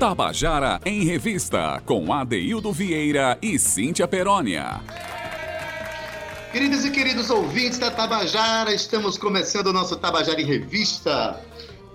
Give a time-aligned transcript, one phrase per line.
[0.00, 4.80] Tabajara em Revista, com Adeildo Vieira e Cíntia Perónia.
[6.50, 11.38] Queridos e queridos ouvintes da Tabajara, estamos começando o nosso Tabajara em Revista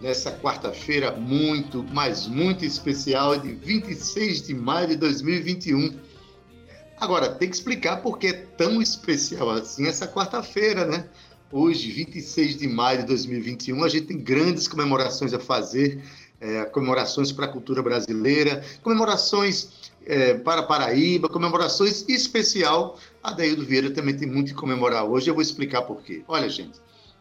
[0.04, 6.00] nessa quarta-feira muito, mas muito especial de 26 de maio de 2021.
[7.00, 11.06] Agora, tem que explicar por que é tão especial assim essa quarta-feira, né?
[11.52, 16.04] Hoje, 26 de maio de 2021, a gente tem grandes comemorações a fazer,
[16.40, 23.00] é, comemorações para a cultura brasileira, comemorações é, para Paraíba, comemorações especial.
[23.24, 26.24] A Daíldo Vieira também tem muito que comemorar hoje, eu vou explicar por quê.
[26.28, 26.80] Olha, gente,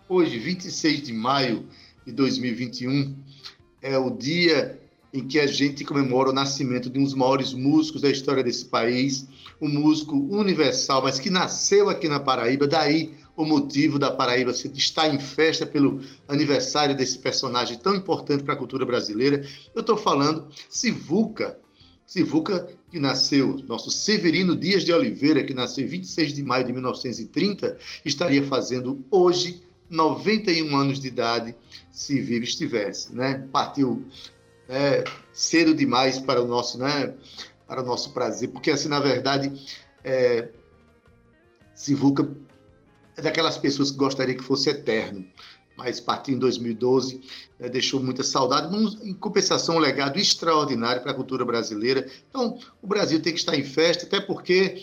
[0.09, 1.67] hoje, 26 de maio
[2.07, 3.17] de 2021,
[3.81, 4.79] é o dia
[5.13, 8.65] em que a gente comemora o nascimento de um dos maiores músicos da história desse
[8.65, 9.29] país,
[9.61, 15.13] um músico universal, mas que nasceu aqui na Paraíba, daí o motivo da Paraíba estar
[15.13, 19.45] em festa pelo aniversário desse personagem tão importante para a cultura brasileira.
[19.75, 21.59] Eu estou falando Sivuca,
[22.07, 26.73] Sivuca, que nasceu, nosso Severino Dias de Oliveira, que nasceu em 26 de maio de
[26.73, 31.55] 1930, estaria fazendo hoje 91 anos de idade,
[31.91, 33.47] se vivo estivesse, né?
[33.53, 34.05] Partiu
[34.69, 37.15] é, cedo demais para o nosso, né?
[37.67, 39.53] Para o nosso prazer, porque assim, na verdade,
[40.05, 40.49] é,
[41.75, 42.29] Sivuca
[43.17, 45.25] é daquelas pessoas que gostaria que fosse eterno,
[45.77, 47.21] mas partiu em 2012,
[47.59, 52.09] né, deixou muita saudade, mas em compensação um legado extraordinário para a cultura brasileira.
[52.29, 54.81] Então, o Brasil tem que estar em festa, até porque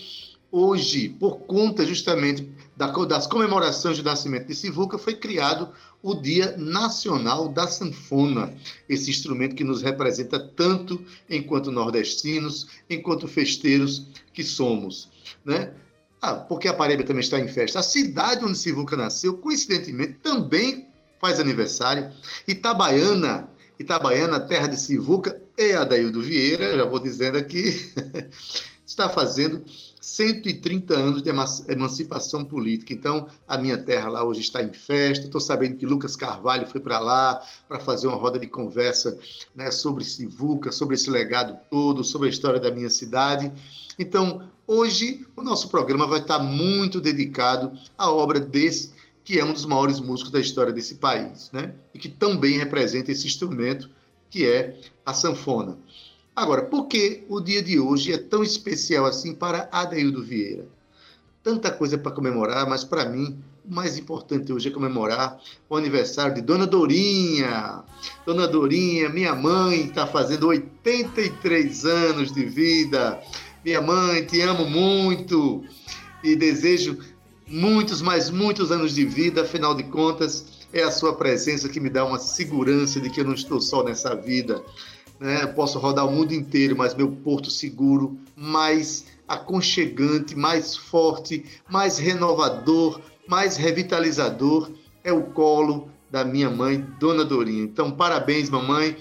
[0.51, 5.69] hoje, por conta justamente das comemorações do nascimento de Sivuca, foi criado
[6.03, 8.53] o Dia Nacional da Sanfona,
[8.89, 15.09] esse instrumento que nos representa tanto enquanto nordestinos, enquanto festeiros que somos.
[15.45, 15.73] Né?
[16.21, 17.79] Ah, porque a Paraíba também está em festa.
[17.79, 20.87] A cidade onde Sivuca nasceu, coincidentemente, também
[21.19, 22.11] faz aniversário.
[22.47, 23.49] Itabaiana,
[23.79, 27.91] Itabaiana, terra de Sivuca, e Adaildo Vieira, já vou dizendo aqui,
[28.85, 29.63] está fazendo
[29.99, 31.29] 130 anos de
[31.67, 32.93] emancipação política.
[32.93, 35.25] Então, a minha terra lá hoje está em festa.
[35.25, 39.17] Estou sabendo que Lucas Carvalho foi para lá para fazer uma roda de conversa
[39.55, 43.51] né, sobre Sivuca, sobre esse legado todo, sobre a história da minha cidade.
[43.99, 48.91] Então, hoje, o nosso programa vai estar muito dedicado à obra desse,
[49.23, 51.73] que é um dos maiores músicos da história desse país, né?
[51.93, 53.89] E que também representa esse instrumento
[54.29, 55.77] que é a sanfona.
[56.35, 60.65] Agora, por que o dia de hoje é tão especial assim para Adeildo Vieira?
[61.43, 65.39] Tanta coisa para comemorar, mas para mim o mais importante hoje é comemorar
[65.69, 67.83] o aniversário de Dona Dorinha.
[68.25, 73.21] Dona Dorinha, minha mãe, está fazendo 83 anos de vida.
[73.63, 75.63] Minha mãe, te amo muito
[76.23, 76.97] e desejo
[77.47, 79.41] muitos, mais muitos anos de vida.
[79.43, 83.25] Afinal de contas, é a sua presença que me dá uma segurança de que eu
[83.25, 84.63] não estou só nessa vida
[85.21, 85.45] né?
[85.45, 92.99] Posso rodar o mundo inteiro, mas meu porto seguro, mais aconchegante, mais forte, mais renovador,
[93.27, 94.71] mais revitalizador
[95.03, 97.63] é o colo da minha mãe, Dona Dorinha.
[97.63, 98.97] Então, parabéns, mamãe.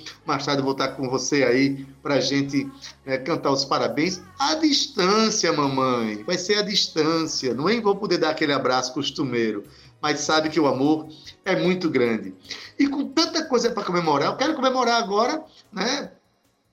[0.57, 2.71] Eu vou estar com você aí para a gente
[3.05, 6.23] né, cantar os parabéns à distância, mamãe.
[6.23, 7.53] Vai ser à distância.
[7.53, 9.65] Não é vou poder dar aquele abraço costumeiro,
[10.01, 11.09] mas sabe que o amor
[11.45, 12.33] é muito grande.
[12.79, 15.43] E com tanta coisa para comemorar, eu quero comemorar agora
[15.73, 16.13] né,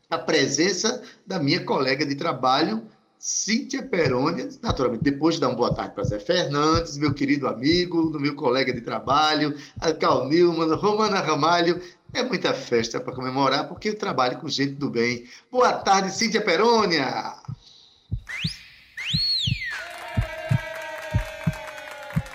[0.09, 2.84] a presença da minha colega de trabalho,
[3.19, 8.11] Cíntia Perônia, naturalmente, depois de dar uma boa tarde para Zé Fernandes, meu querido amigo,
[8.11, 11.81] do meu colega de trabalho, a Cal Nilman, Romana Ramalho,
[12.13, 15.27] é muita festa para comemorar, porque eu trabalho com gente do bem.
[15.51, 17.33] Boa tarde, Cíntia Perônia!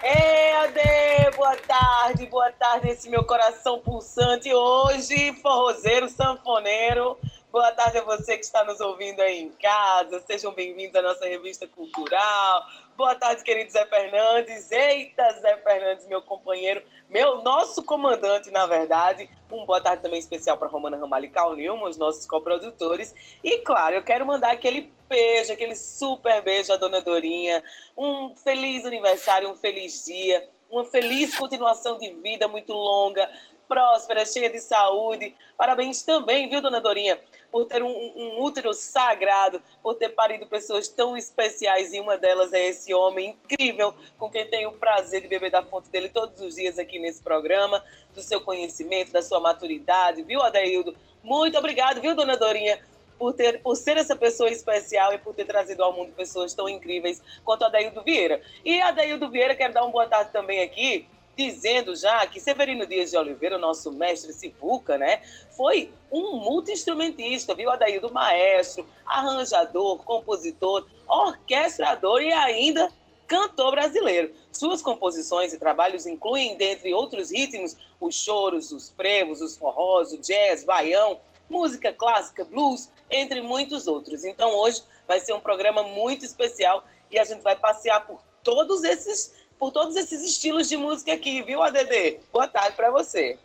[0.03, 7.17] Ei, Ade, boa tarde, boa tarde, esse meu coração pulsante hoje, forrozeiro, sanfoneiro.
[7.53, 10.25] Boa tarde a você que está nos ouvindo aí em casa.
[10.27, 12.65] Sejam bem-vindos à nossa revista cultural.
[12.97, 14.73] Boa tarde, querido Zé Fernandes.
[14.73, 19.29] Eita, Zé Fernandes, meu companheiro, meu nosso comandante, na verdade.
[19.51, 23.15] Um boa tarde também especial para Romana Ramalho e Nilma, os nossos coprodutores.
[23.45, 27.63] E, claro, eu quero mandar aquele beijo, aquele super beijo à Dona Dorinha.
[27.95, 33.29] Um feliz aniversário, um feliz dia, uma feliz continuação de vida muito longa,
[33.69, 35.35] próspera, cheia de saúde.
[35.57, 37.19] Parabéns também, viu, Dona Dorinha,
[37.53, 42.55] por ter um, um, útero sagrado, por ter parido pessoas tão especiais, e uma delas
[42.55, 46.41] é esse homem incrível, com quem tenho o prazer de beber da fonte dele todos
[46.41, 47.85] os dias aqui nesse programa,
[48.15, 50.97] do seu conhecimento, da sua maturidade, viu, Adeildo?
[51.23, 52.81] Muito obrigado, viu, Dona Dorinha,
[53.19, 56.67] por, ter, por ser essa pessoa especial e por ter trazido ao mundo pessoas tão
[56.67, 57.69] incríveis quanto a
[58.03, 58.41] Vieira.
[58.65, 58.91] E a
[59.31, 61.07] Vieira, quero dar uma boa tarde também aqui
[61.37, 65.23] dizendo já que Severino Dias de Oliveira, nosso mestre Sivuca, né,
[65.57, 67.71] foi um multi-instrumentista, viu?
[67.71, 72.93] Adaildo maestro, arranjador, compositor, orquestrador e ainda
[73.27, 74.35] cantor brasileiro.
[74.53, 80.19] Suas composições e trabalhos incluem, dentre outros ritmos, os choros, os frevos, os forrós, o
[80.19, 81.19] jazz, baião,
[81.49, 84.25] música clássica, blues, entre muitos outros.
[84.25, 88.85] Então hoje vai ser um programa muito especial e a gente vai passear por todos
[88.85, 92.19] esses por todos esses estilos de música aqui, viu, ADD?
[92.33, 93.39] Boa tarde para você.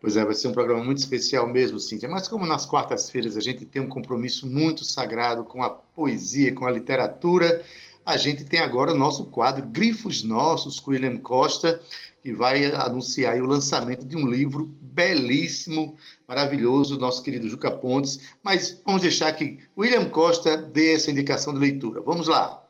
[0.00, 2.08] Pois é, vai ser um programa muito especial mesmo, Cíntia.
[2.08, 6.66] Mas como nas quartas-feiras a gente tem um compromisso muito sagrado com a poesia, com
[6.66, 7.62] a literatura,
[8.04, 11.80] a gente tem agora o nosso quadro Grifos Nossos, com William Costa,
[12.20, 15.96] que vai anunciar o lançamento de um livro belíssimo,
[16.26, 18.18] maravilhoso, nosso querido Juca Pontes.
[18.42, 22.00] Mas vamos deixar que William Costa dê essa indicação de leitura.
[22.00, 22.60] Vamos lá.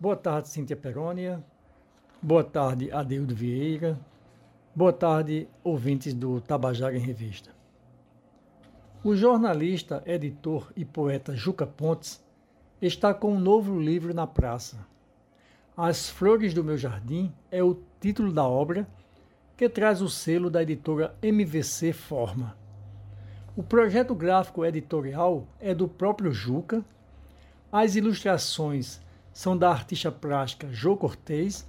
[0.00, 1.44] Boa tarde, Cíntia Perônia.
[2.26, 4.00] Boa tarde, Adeildo Vieira.
[4.74, 7.50] Boa tarde, ouvintes do Tabajara em Revista.
[9.04, 12.24] O jornalista, editor e poeta Juca Pontes
[12.80, 14.78] está com um novo livro na praça.
[15.76, 18.88] As Flores do Meu Jardim é o título da obra
[19.54, 22.56] que traz o selo da editora MVC Forma.
[23.54, 26.82] O projeto gráfico editorial é do próprio Juca.
[27.70, 28.98] As ilustrações
[29.30, 31.68] são da artista plástica Jô Cortez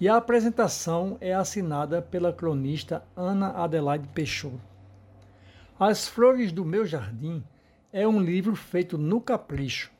[0.00, 4.60] e a apresentação é assinada pela cronista Ana Adelaide Peixoto.
[5.78, 7.42] As Flores do Meu Jardim
[7.92, 9.90] é um livro feito no capricho,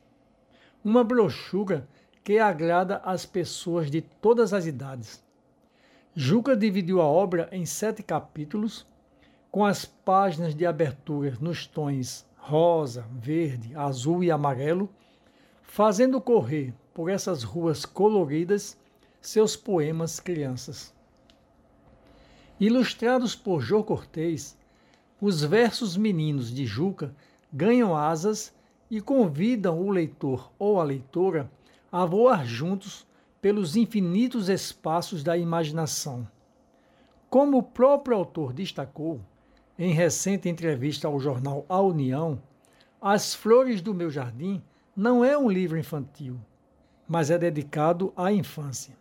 [0.83, 1.87] uma brochura
[2.23, 5.23] que agrada às pessoas de todas as idades.
[6.15, 8.87] Juca dividiu a obra em sete capítulos,
[9.51, 14.89] com as páginas de abertura nos tons rosa, verde, azul e amarelo,
[15.61, 18.78] fazendo correr por essas ruas coloridas
[19.21, 20.93] seus poemas crianças.
[22.59, 24.57] Ilustrados por Jô Cortez,
[25.21, 27.13] os versos meninos de Juca
[27.51, 28.53] ganham asas
[28.89, 31.51] e convidam o leitor ou a leitora
[31.91, 33.05] a voar juntos
[33.41, 36.27] pelos infinitos espaços da imaginação.
[37.29, 39.21] Como o próprio autor destacou,
[39.77, 42.41] em recente entrevista ao jornal A União,
[43.01, 44.61] As Flores do Meu Jardim
[44.95, 46.37] não é um livro infantil,
[47.07, 48.97] mas é dedicado à infância.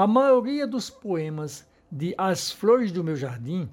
[0.00, 3.68] A maioria dos poemas de As Flores do Meu Jardim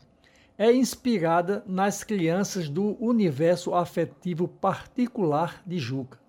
[0.58, 6.20] é inspirada nas crianças do universo afetivo particular de Juca,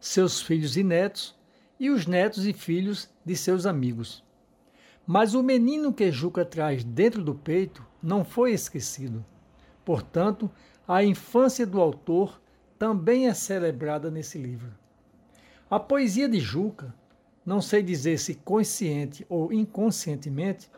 [0.00, 1.38] seus filhos e netos
[1.78, 4.24] e os netos e filhos de seus amigos.
[5.06, 9.22] Mas o menino que Juca traz dentro do peito não foi esquecido.
[9.84, 10.50] Portanto,
[10.88, 12.40] a infância do autor
[12.78, 14.72] também é celebrada nesse livro.
[15.68, 16.94] A poesia de Juca
[17.44, 20.70] não sei dizer se consciente ou inconscientemente,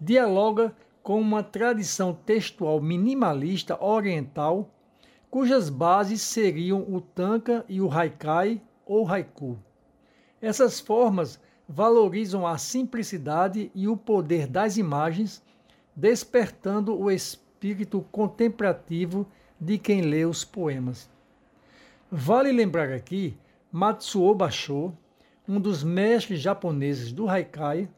[0.00, 4.70] dialoga com uma tradição textual minimalista oriental,
[5.30, 9.58] cujas bases seriam o tanka e o haikai ou haiku.
[10.40, 15.42] Essas formas valorizam a simplicidade e o poder das imagens,
[15.94, 19.26] despertando o espírito contemplativo
[19.60, 21.10] de quem lê os poemas.
[22.10, 23.36] Vale lembrar aqui
[23.72, 24.92] Matsuo Basho,
[25.48, 27.88] um dos mestres japoneses do Haikai,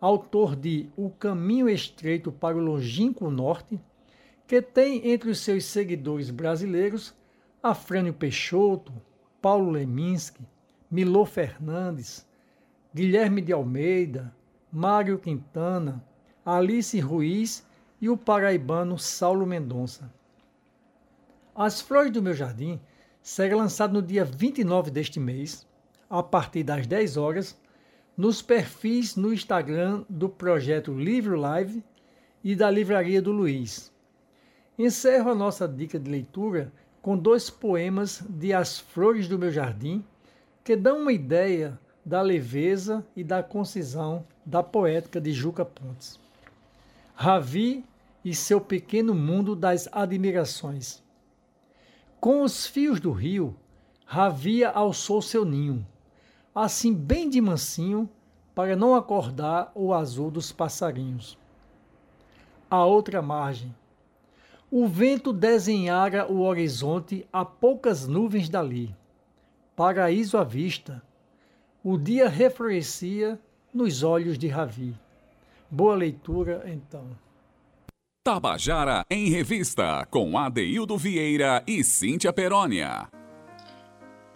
[0.00, 3.78] autor de O Caminho Estreito para o Longínquo Norte,
[4.46, 7.14] que tem entre os seus seguidores brasileiros
[7.62, 8.92] Afrânio Peixoto,
[9.42, 10.42] Paulo Leminski,
[10.90, 12.26] Milô Fernandes,
[12.94, 14.34] Guilherme de Almeida,
[14.72, 16.02] Mário Quintana,
[16.44, 17.66] Alice Ruiz
[18.00, 20.10] e o paraibano Saulo Mendonça.
[21.54, 22.80] As Flores do Meu Jardim
[23.20, 25.66] será lançado no dia 29 deste mês
[26.08, 27.58] a partir das 10 horas,
[28.16, 31.84] nos perfis no Instagram do projeto Livro Live
[32.42, 33.92] e da Livraria do Luiz.
[34.78, 36.72] Encerro a nossa dica de leitura
[37.02, 40.04] com dois poemas de As Flores do Meu Jardim,
[40.64, 46.18] que dão uma ideia da leveza e da concisão da poética de Juca Pontes.
[47.14, 47.84] Ravi
[48.24, 51.02] e seu pequeno mundo das admirações.
[52.20, 53.56] Com os fios do rio,
[54.04, 55.84] Ravia alçou seu ninho
[56.56, 58.08] assim bem de mansinho,
[58.54, 61.38] para não acordar o azul dos passarinhos.
[62.70, 63.74] A outra margem.
[64.70, 68.96] O vento desenhara o horizonte a poucas nuvens dali.
[69.76, 71.02] Paraíso à vista.
[71.84, 73.38] O dia reflorescia
[73.72, 74.96] nos olhos de Ravi.
[75.70, 77.04] Boa leitura, então.
[78.24, 83.08] Tabajara em Revista, com Adeildo Vieira e Cíntia Perónia.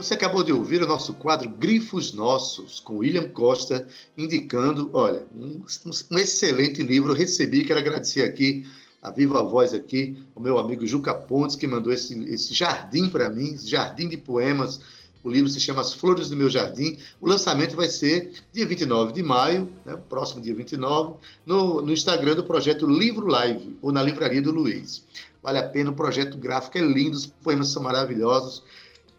[0.00, 5.62] Você acabou de ouvir o nosso quadro Grifos Nossos, com William Costa, indicando, olha, um,
[6.10, 7.12] um excelente livro.
[7.12, 8.66] Eu recebi, quero agradecer aqui
[9.02, 13.28] a viva voz aqui, o meu amigo Juca Pontes, que mandou esse, esse jardim para
[13.28, 14.80] mim, jardim de poemas.
[15.22, 16.96] O livro se chama As Flores do Meu Jardim.
[17.20, 22.36] O lançamento vai ser dia 29 de maio, né, próximo dia 29, no, no Instagram
[22.36, 25.04] do projeto Livro Live, ou na Livraria do Luiz.
[25.42, 28.62] Vale a pena, o projeto gráfico é lindo, os poemas são maravilhosos.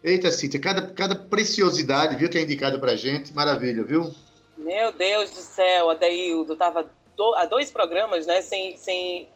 [0.02, 3.32] Eita, Cíntia, cada, cada preciosidade, viu, que é indicado pra gente.
[3.32, 4.12] Maravilha, viu?
[4.56, 9.28] Meu Deus do céu, Adaildo, tava do, há dois programas, né, sem, sem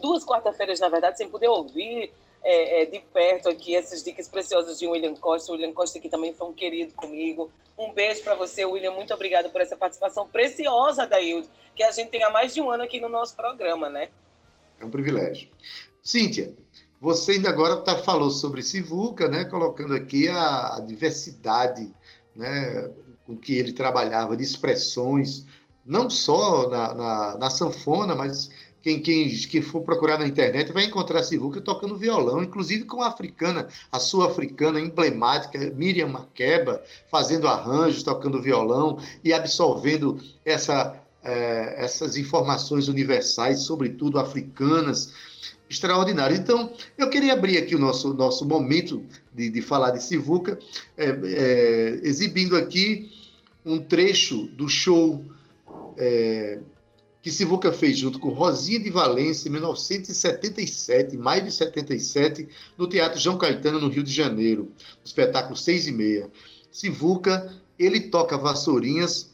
[0.00, 2.10] duas quarta-feiras, na verdade, sem poder ouvir
[2.42, 5.52] é, é, de perto aqui essas dicas preciosas de William Costa.
[5.52, 7.50] O William Costa aqui também foi um querido comigo.
[7.78, 8.92] Um beijo para você, William.
[8.92, 12.70] Muito obrigado por essa participação preciosa, Daildo, que a gente tem há mais de um
[12.70, 14.08] ano aqui no nosso programa, né?
[14.80, 15.48] É um privilégio.
[16.02, 16.52] Cíntia,
[17.02, 21.92] você ainda agora tá, falou sobre Sivuca, né, colocando aqui a, a diversidade
[22.34, 22.88] né,
[23.26, 25.44] com que ele trabalhava de expressões,
[25.84, 30.84] não só na, na, na sanfona, mas quem, quem, quem, for procurar na internet vai
[30.84, 36.80] encontrar Sivuca tocando violão, inclusive com a africana, a sua africana emblemática, Miriam Makeba,
[37.10, 45.31] fazendo arranjos, tocando violão e absorvendo essa, é, essas informações universais, sobretudo africanas,
[45.72, 46.36] extraordinário.
[46.36, 50.58] Então, eu queria abrir aqui o nosso, nosso momento de, de falar de Sivuca,
[50.96, 53.10] é, é, exibindo aqui
[53.64, 55.24] um trecho do show
[55.96, 56.58] é,
[57.22, 63.20] que Sivuca fez junto com Rosinha de Valência em 1977, maio de 77, no Teatro
[63.20, 66.28] João Caetano, no Rio de Janeiro, no espetáculo seis e meia.
[66.70, 69.30] Sivuca, ele toca Vassourinhas,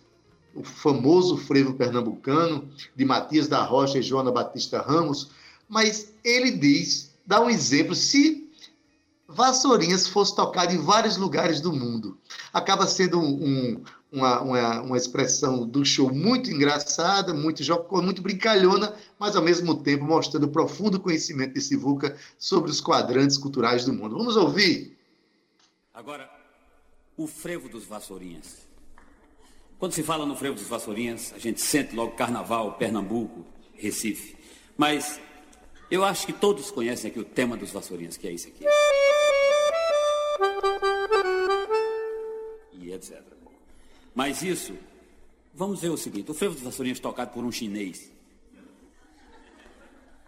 [0.55, 5.31] o famoso frevo pernambucano, de Matias da Rocha e Joana Batista Ramos,
[5.69, 8.49] mas ele diz, dá um exemplo, se
[9.27, 12.19] Vassourinhas fosse tocado em vários lugares do mundo,
[12.51, 18.23] acaba sendo um, um, uma, uma, uma, expressão do show muito engraçada, muito jocosa, muito
[18.23, 23.93] brincalhona, mas ao mesmo tempo mostrando profundo conhecimento de Sivuca sobre os quadrantes culturais do
[23.93, 24.17] mundo.
[24.17, 24.97] Vamos ouvir?
[25.93, 26.31] Agora,
[27.15, 28.67] o frevo dos Vassourinhas.
[29.79, 33.45] Quando se fala no frevo dos Vassourinhas, a gente sente logo Carnaval, Pernambuco,
[33.75, 34.37] Recife.
[34.77, 35.21] Mas
[35.91, 38.65] eu acho que todos conhecem aqui o tema dos Vassourinhas, que é isso aqui.
[42.73, 43.23] E etc.
[44.15, 44.75] Mas isso,
[45.55, 48.13] vamos ver o seguinte: o frevo dos Vassourinhas tocado por um chinês.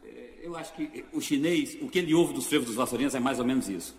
[0.05, 3.21] É, eu acho que o chinês, o que ele ouve dos frevos dos Vassourinhas é
[3.21, 3.95] mais ou menos isso.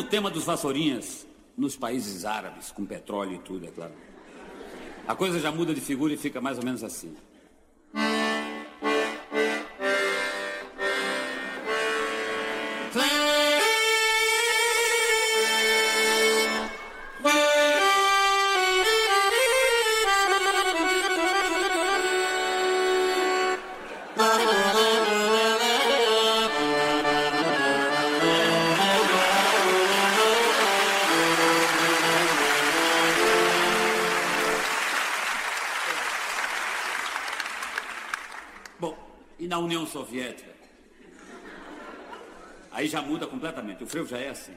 [0.00, 1.26] Mesmo tema dos vassourinhas
[1.56, 3.92] nos países árabes, com petróleo e tudo, é claro.
[5.06, 7.14] A coisa já muda de figura e fica mais ou menos assim.
[39.90, 40.50] Soviética.
[42.70, 43.82] Aí já muda completamente.
[43.82, 44.54] O frevo já é assim.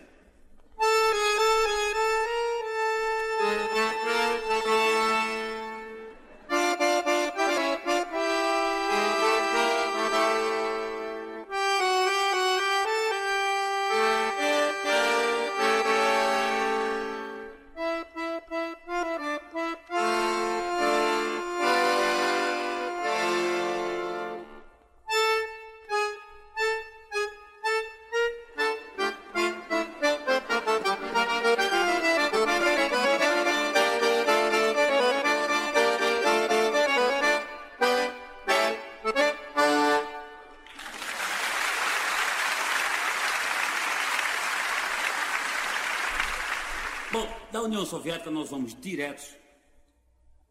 [47.84, 49.36] União Soviética, nós vamos diretos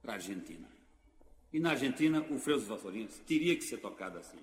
[0.03, 0.69] para a Argentina.
[1.51, 4.39] E na Argentina, o freio Vassourinho teria que ser tocado assim.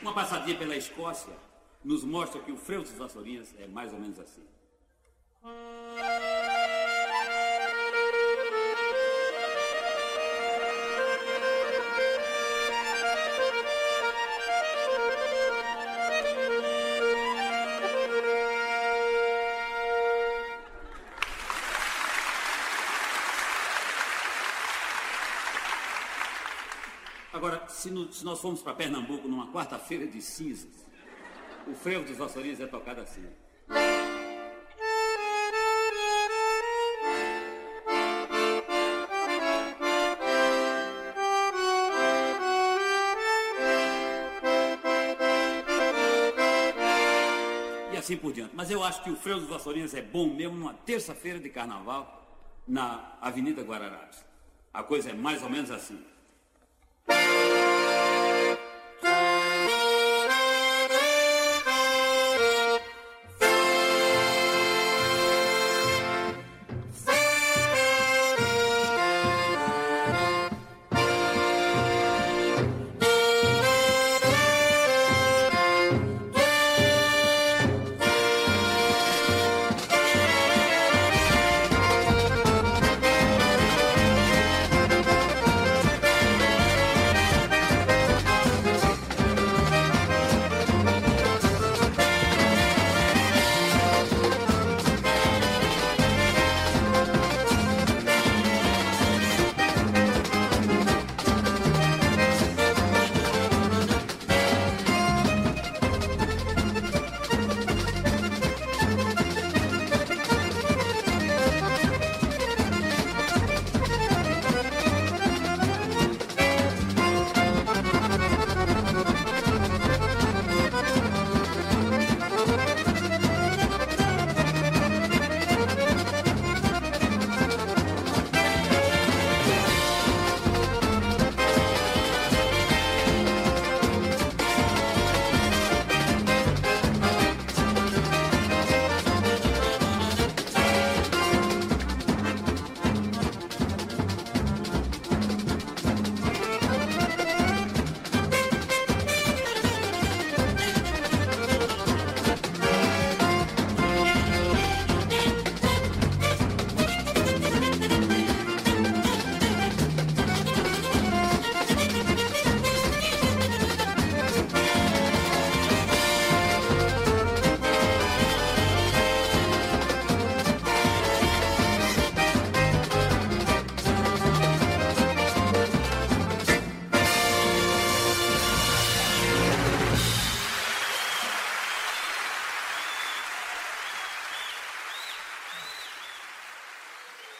[0.00, 1.53] Uma passadinha pela Escócia
[1.84, 4.42] nos mostra que o freio dos vassourinhas é mais ou menos assim.
[27.30, 30.86] Agora, se, no, se nós formos para Pernambuco numa quarta-feira de cinzas,
[31.84, 33.22] frevo dos vassourinhas é tocado assim.
[47.92, 48.52] E assim por diante.
[48.54, 52.26] Mas eu acho que o frevo dos vassourinhas é bom mesmo numa terça-feira de carnaval
[52.66, 54.24] na Avenida Guararapes.
[54.72, 56.02] A coisa é mais ou menos assim.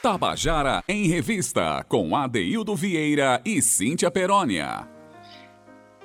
[0.05, 4.87] Tabajara em Revista, com Adeildo Vieira e Cíntia Perónia.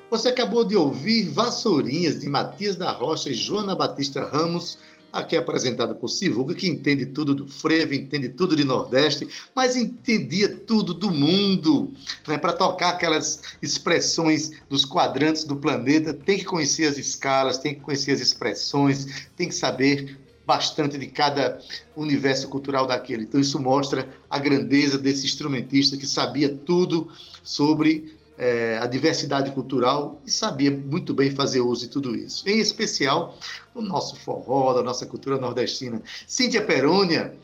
[0.09, 4.77] Você acabou de ouvir Vassourinhas, de Matias da Rocha e Joana Batista Ramos,
[5.11, 10.47] aqui apresentada por Sivuga, que entende tudo do frevo, entende tudo de Nordeste, mas entendia
[10.47, 11.91] tudo do mundo.
[12.25, 12.37] Né?
[12.37, 17.81] Para tocar aquelas expressões dos quadrantes do planeta, tem que conhecer as escalas, tem que
[17.81, 20.17] conhecer as expressões, tem que saber
[20.49, 21.59] bastante de cada
[21.95, 23.25] universo cultural daquele.
[23.25, 27.07] Então, isso mostra a grandeza desse instrumentista que sabia tudo
[27.43, 32.49] sobre é, a diversidade cultural e sabia muito bem fazer uso de tudo isso.
[32.49, 33.37] Em especial,
[33.75, 36.01] do nosso forró, da nossa cultura nordestina.
[36.25, 37.37] Cíntia Perônia,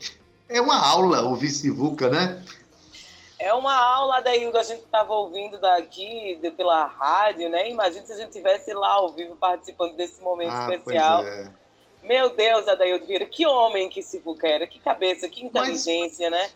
[0.48, 2.42] é uma aula ouvir Sivuca, né?
[3.38, 7.70] É uma aula daí que a gente estava ouvindo daqui pela rádio, né?
[7.70, 11.22] Imagina se a gente tivesse lá ao vivo participando desse momento ah, especial.
[11.22, 11.65] Pois é
[12.06, 16.40] meu Deus, Adaildo Vieira, que homem que esse Fuca era, que cabeça, que inteligência, mas,
[16.40, 16.50] né?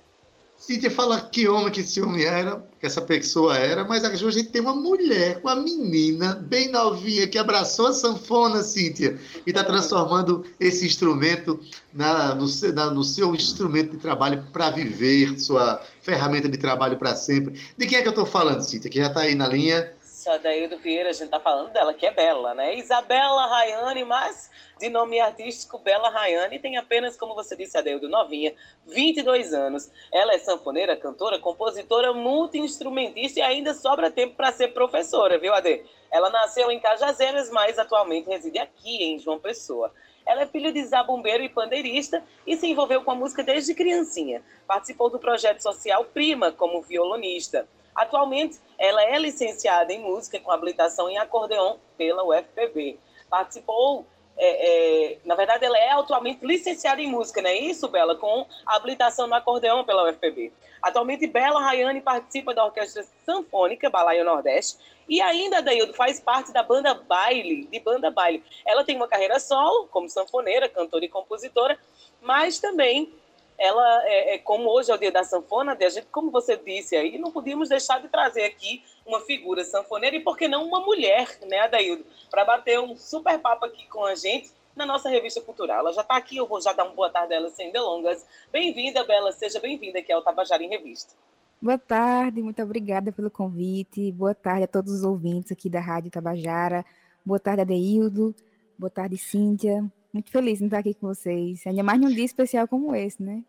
[0.61, 4.31] Cíntia fala que homem que esse homem era, que essa pessoa era, mas hoje a
[4.31, 9.65] gente tem uma mulher, uma menina bem novinha que abraçou a sanfona, Cíntia, e está
[9.65, 11.59] transformando esse instrumento
[11.95, 17.17] na, no, na, no seu instrumento de trabalho para viver, sua ferramenta de trabalho para
[17.17, 17.59] sempre.
[17.79, 19.91] De quem é que eu estou falando, Cíntia, que já está aí na linha?
[20.29, 22.75] Adaildo Vieira, a gente está falando dela, que é Bela, né?
[22.75, 28.55] Isabela Rayane, mas de nome artístico Bela Rayane, tem apenas, como você disse, Adeildo, novinha,
[28.87, 29.91] 22 anos.
[30.13, 35.85] Ela é sanfoneira, cantora, compositora, multi-instrumentista e ainda sobra tempo para ser professora, viu, Ade?
[36.11, 39.93] Ela nasceu em Cajazeiras, mas atualmente reside aqui em João Pessoa.
[40.27, 44.43] Ela é filha de zabumbeiro e pandeirista e se envolveu com a música desde criancinha.
[44.67, 47.69] Participou do projeto social Prima como violonista.
[47.95, 52.99] Atualmente, ela é licenciada em música com habilitação em acordeon pela UFPB.
[53.29, 54.07] Participou
[54.43, 58.16] é, é, na verdade, ela é atualmente licenciada em música, não é isso, Bela?
[58.16, 60.51] Com habilitação no acordeão pela UFPB.
[60.81, 66.62] Atualmente, Bela Rayane participa da Orquestra Sanfônica Balaio Nordeste e ainda, Daildo, faz parte da
[66.62, 68.43] banda Baile, de banda Baile.
[68.64, 71.79] Ela tem uma carreira solo, como sanfoneira, cantora e compositora,
[72.23, 73.12] mas também
[73.61, 76.96] ela, é, é, como hoje é o dia da sanfona, a gente, como você disse
[76.96, 80.81] aí, não podíamos deixar de trazer aqui uma figura sanfoneira e, por que não, uma
[80.81, 85.42] mulher, né, Adaildo, para bater um super papo aqui com a gente na nossa revista
[85.42, 85.81] cultural.
[85.81, 88.25] Ela já está aqui, eu vou já dar uma boa tarde dela sem delongas.
[88.51, 91.14] Bem-vinda, Bela, seja bem-vinda aqui ao Tabajara em Revista.
[91.61, 94.11] Boa tarde, muito obrigada pelo convite.
[94.12, 96.83] Boa tarde a todos os ouvintes aqui da Rádio Tabajara.
[97.23, 98.35] Boa tarde, Adeildo.
[98.79, 99.85] Boa tarde, Cíntia.
[100.12, 101.66] Muito feliz em estar aqui com vocês.
[101.66, 103.42] Ainda mais num dia especial como esse, né?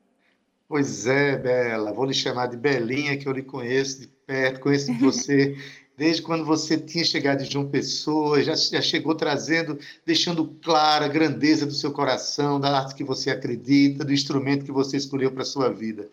[0.68, 1.92] Pois é, Bela.
[1.92, 5.58] Vou lhe chamar de Belinha, que eu lhe conheço de perto, conheço você
[6.02, 11.08] desde quando você tinha chegado de João Pessoa, já, já chegou trazendo, deixando clara a
[11.08, 15.44] grandeza do seu coração, da arte que você acredita, do instrumento que você escolheu para
[15.44, 16.10] a sua vida.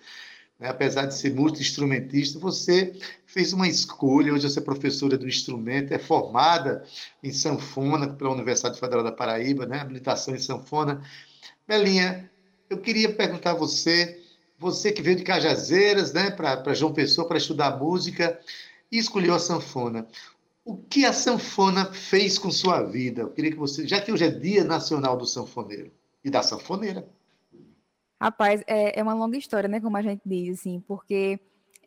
[0.59, 0.69] Né?
[0.69, 5.99] Apesar de ser multi-instrumentista, você fez uma escolha, hoje você é professora do instrumento, é
[5.99, 6.85] formada
[7.23, 9.81] em sanfona pela Universidade Federal da Paraíba, né?
[9.81, 11.03] habilitação em sanfona.
[11.67, 12.31] Belinha,
[12.69, 14.23] eu queria perguntar a você
[14.59, 18.39] você que veio de Cajazeiras, né, para João Pessoa para estudar música
[18.91, 20.07] e escolheu a sanfona.
[20.65, 23.23] O que a sanfona fez com sua vida?
[23.23, 25.93] Eu queria que você, já que hoje é Dia Nacional do Sanfoneiro
[26.25, 27.09] e da sanfoneira.
[28.21, 31.39] Rapaz, é, é uma longa história, né, como a gente diz, assim, porque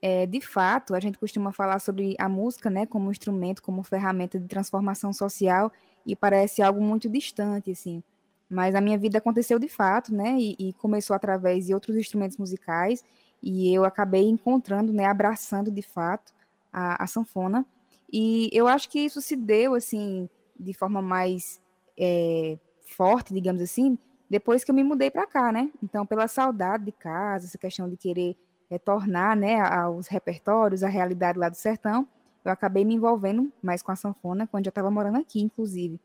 [0.01, 4.39] é, de fato a gente costuma falar sobre a música, né, como instrumento, como ferramenta
[4.39, 5.71] de transformação social
[6.05, 8.01] e parece algo muito distante, assim.
[8.49, 10.35] Mas a minha vida aconteceu de fato, né?
[10.37, 13.01] E, e, começou através de outros instrumentos musicais,
[13.41, 16.33] e eu acabei encontrando, né, abraçando de fato
[16.71, 17.65] a, a sanfona.
[18.11, 21.61] E eu acho que isso se deu, assim, de forma mais
[21.97, 23.97] é, forte, digamos assim,
[24.31, 25.69] depois que eu me mudei para cá, né?
[25.83, 28.37] Então, pela saudade de casa, essa questão de querer
[28.69, 32.07] retornar, né, aos repertórios, à realidade lá do sertão,
[32.45, 35.99] eu acabei me envolvendo mais com a sanfona quando eu estava morando aqui, inclusive.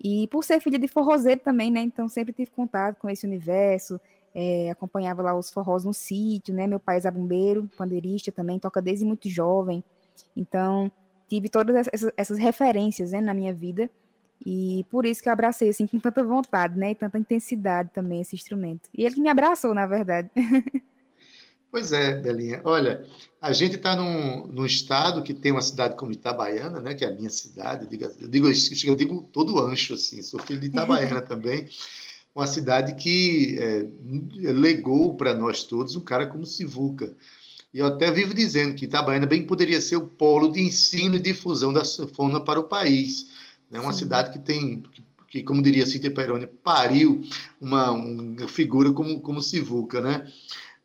[0.00, 1.80] E por ser filha de forrozeiro também, né?
[1.80, 4.00] Então sempre tive contato com esse universo,
[4.32, 6.68] é, acompanhava lá os forrós no sítio, né?
[6.68, 9.82] Meu pai é zabumbeiro, pandeirista também, toca desde muito jovem.
[10.36, 10.88] Então
[11.28, 13.90] tive todas essas, essas referências né, na minha vida
[14.44, 16.90] e por isso que eu abracei assim com tanta vontade, né?
[16.90, 18.88] E tanta intensidade também esse instrumento.
[18.96, 20.30] E ele que me abraçou, na verdade.
[21.68, 22.62] Pois é, Belinha.
[22.64, 23.04] Olha,
[23.38, 27.08] a gente está num, num, estado que tem uma cidade como Itabaiana, né, que é
[27.08, 27.84] a minha cidade.
[27.84, 28.48] Eu digo, eu digo,
[28.86, 31.68] eu digo todo ancho, assim, sou filho de Itabaiana também.
[32.34, 33.86] Uma cidade que é,
[34.52, 37.14] legou para nós todos um cara como Sivuca.
[37.74, 41.20] E eu até vivo dizendo que Itabaiana bem poderia ser o polo de ensino e
[41.20, 43.26] difusão da sanfona para o país.
[43.70, 43.80] Né?
[43.80, 44.00] uma Sim.
[44.00, 44.82] cidade que tem,
[45.28, 47.22] que, como diria Cíntia Peroni, pariu
[47.60, 50.26] uma, uma figura como, como Sivuca, né?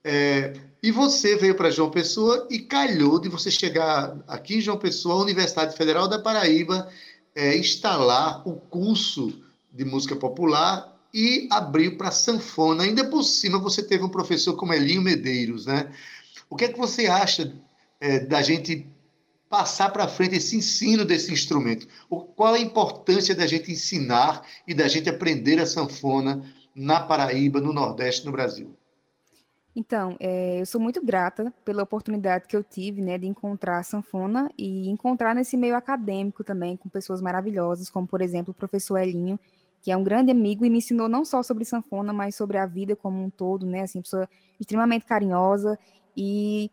[0.04, 4.78] É, e você veio para João Pessoa e calhou de você chegar aqui em João
[4.78, 6.90] Pessoa, a Universidade Federal da Paraíba,
[7.36, 9.42] é, instalar o curso
[9.72, 12.84] de música popular e abriu para sanfona.
[12.84, 15.92] Ainda por cima, você teve um professor como Elinho Medeiros, né?
[16.50, 17.54] O que é que você acha
[18.00, 18.88] é, da gente
[19.52, 21.86] passar para frente esse ensino desse instrumento?
[22.10, 26.42] O, qual a importância da gente ensinar e da gente aprender a sanfona
[26.74, 28.74] na Paraíba, no Nordeste, no Brasil?
[29.76, 33.84] Então, é, eu sou muito grata pela oportunidade que eu tive, né, de encontrar a
[33.84, 38.98] sanfona e encontrar nesse meio acadêmico também com pessoas maravilhosas, como por exemplo o professor
[38.98, 39.40] Elinho,
[39.82, 42.66] que é um grande amigo e me ensinou não só sobre sanfona, mas sobre a
[42.66, 44.28] vida como um todo, né, assim, pessoa
[44.60, 45.78] extremamente carinhosa
[46.16, 46.70] e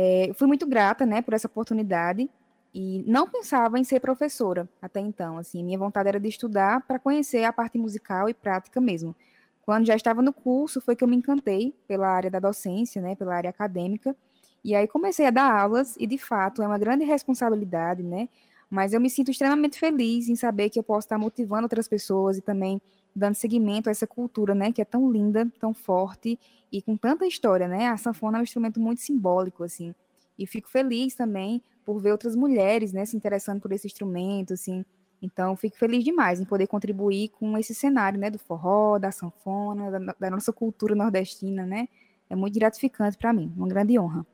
[0.00, 2.30] é, fui muito grata, né, por essa oportunidade
[2.72, 6.98] e não pensava em ser professora até então, assim, minha vontade era de estudar para
[6.98, 9.14] conhecer a parte musical e prática mesmo.
[9.60, 13.14] Quando já estava no curso, foi que eu me encantei pela área da docência, né,
[13.14, 14.16] pela área acadêmica,
[14.64, 18.26] e aí comecei a dar aulas, e de fato é uma grande responsabilidade, né,
[18.70, 22.38] mas eu me sinto extremamente feliz em saber que eu posso estar motivando outras pessoas
[22.38, 22.80] e também
[23.14, 26.38] dando seguimento a essa cultura, né, que é tão linda, tão forte
[26.70, 27.88] e com tanta história, né?
[27.88, 29.94] A sanfona é um instrumento muito simbólico, assim.
[30.38, 34.84] E fico feliz também por ver outras mulheres, né, se interessando por esse instrumento, assim,
[35.22, 39.90] então, fico feliz demais em poder contribuir com esse cenário, né, do forró, da sanfona,
[39.90, 41.88] da, da nossa cultura nordestina, né?
[42.28, 44.26] É muito gratificante para mim, uma grande honra.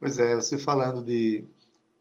[0.00, 1.44] Pois é, você falando de,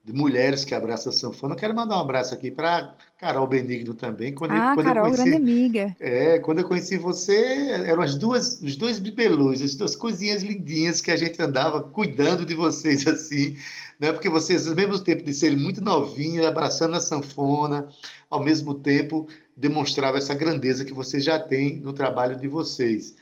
[0.06, 1.56] de mulheres que abraçam a sanfona.
[1.56, 4.32] Eu quero mandar um abraço aqui para Carol Benigno também.
[4.36, 5.96] Quando ah, eu, quando Carol, eu conheci, grande amiga.
[6.00, 11.02] É, quando eu conheci você, eram as duas, os dois bibelôs, as duas coisinhas lindinhas
[11.02, 13.58] que a gente andava cuidando de vocês assim,
[14.00, 14.12] né?
[14.12, 17.90] Porque vocês, ao mesmo tempo de serem muito novinhos, abraçando a sanfona,
[18.30, 23.16] ao mesmo tempo demonstrava essa grandeza que vocês já têm no trabalho de vocês.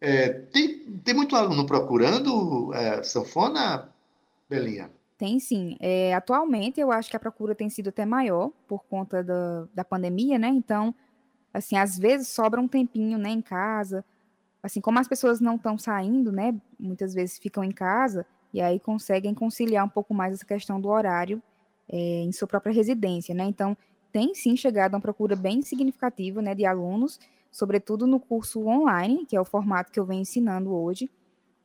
[0.00, 3.88] É, tem, tem muito aluno procurando é, sanfona,
[4.50, 4.90] Belinha?
[5.18, 5.76] Tem sim.
[5.80, 9.84] É, atualmente, eu acho que a procura tem sido até maior por conta da, da
[9.84, 10.48] pandemia, né?
[10.48, 10.94] Então,
[11.54, 14.04] assim, às vezes sobra um tempinho, né, em casa.
[14.62, 16.54] Assim, como as pessoas não estão saindo, né?
[16.78, 20.88] Muitas vezes ficam em casa e aí conseguem conciliar um pouco mais essa questão do
[20.88, 21.42] horário
[21.88, 23.44] é, em sua própria residência, né?
[23.44, 23.76] Então,
[24.12, 27.20] tem sim chegado uma procura bem significativa, né, de alunos,
[27.52, 31.10] sobretudo no curso online, que é o formato que eu venho ensinando hoje.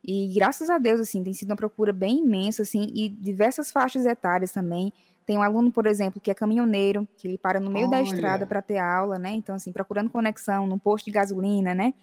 [0.04, 4.06] E graças a Deus, assim, tem sido uma procura bem imensa, assim, e diversas faixas
[4.06, 4.92] etárias também.
[5.26, 7.98] Tem um aluno, por exemplo, que é caminhoneiro, que ele para no meio Olha.
[7.98, 9.32] da estrada para ter aula, né?
[9.32, 11.94] Então, assim, procurando conexão num posto de gasolina, né?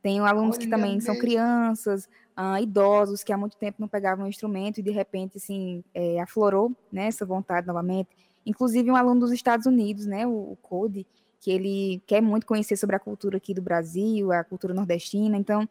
[0.00, 4.24] Tem alunos Olha que também são crianças, uh, idosos, que há muito tempo não pegavam
[4.24, 8.08] um instrumento e de repente, assim, é, aflorou né, essa vontade novamente.
[8.44, 11.06] Inclusive, um aluno dos Estados Unidos, né, o, o Code,
[11.40, 15.36] que ele quer muito conhecer sobre a cultura aqui do Brasil, a cultura nordestina.
[15.36, 15.68] Então,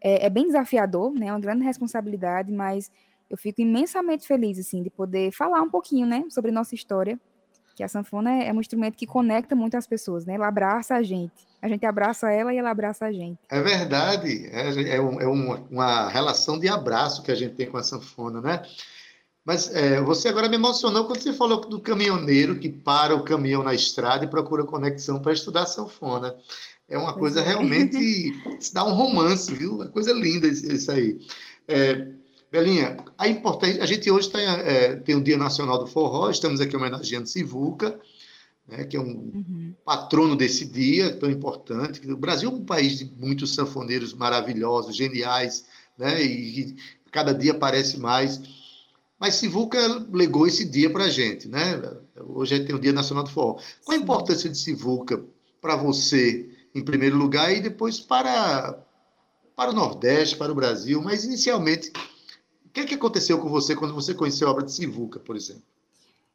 [0.00, 1.26] é, é, bem desafiador, né?
[1.26, 2.90] É uma grande responsabilidade, mas
[3.28, 7.18] eu fico imensamente feliz, assim, de poder falar um pouquinho, né, sobre nossa história,
[7.76, 10.34] que a sanfona é, é um instrumento que conecta muito as pessoas, né?
[10.34, 11.46] Ela abraça a gente.
[11.62, 13.38] A gente abraça ela e ela abraça a gente.
[13.48, 14.46] É verdade.
[14.52, 17.82] É, é, um, é uma, uma relação de abraço que a gente tem com a
[17.82, 18.62] sanfona, né?
[19.44, 23.62] Mas é, você agora me emocionou quando você falou do caminhoneiro que para o caminhão
[23.62, 26.36] na estrada e procura conexão para estudar sanfona.
[26.88, 27.44] É uma coisa é.
[27.44, 28.32] realmente.
[28.58, 29.74] se dá um romance, viu?
[29.74, 31.20] Uma coisa linda isso aí.
[31.66, 32.08] É,
[32.50, 33.80] Belinha, a importante.
[33.80, 38.00] A gente hoje tem, é, tem o Dia Nacional do Forró, estamos aqui homenageando Sivuca,
[38.66, 39.74] né, que é um uhum.
[39.84, 42.00] patrono desse dia tão importante.
[42.10, 45.66] O Brasil é um país de muitos sanfoneiros maravilhosos, geniais,
[45.98, 46.76] né, e, e
[47.10, 48.40] cada dia aparece mais.
[49.20, 49.78] Mas Sivuca
[50.10, 51.82] legou esse dia para a gente, né?
[52.16, 53.58] Hoje tem o Dia Nacional do Forró.
[53.84, 55.22] Qual a importância de Sivuca
[55.60, 56.48] para você
[56.78, 58.78] em primeiro lugar e depois para,
[59.56, 61.02] para o Nordeste, para o Brasil.
[61.02, 61.92] Mas, inicialmente,
[62.64, 65.36] o que, é que aconteceu com você quando você conheceu a obra de Sivuca, por
[65.36, 65.62] exemplo?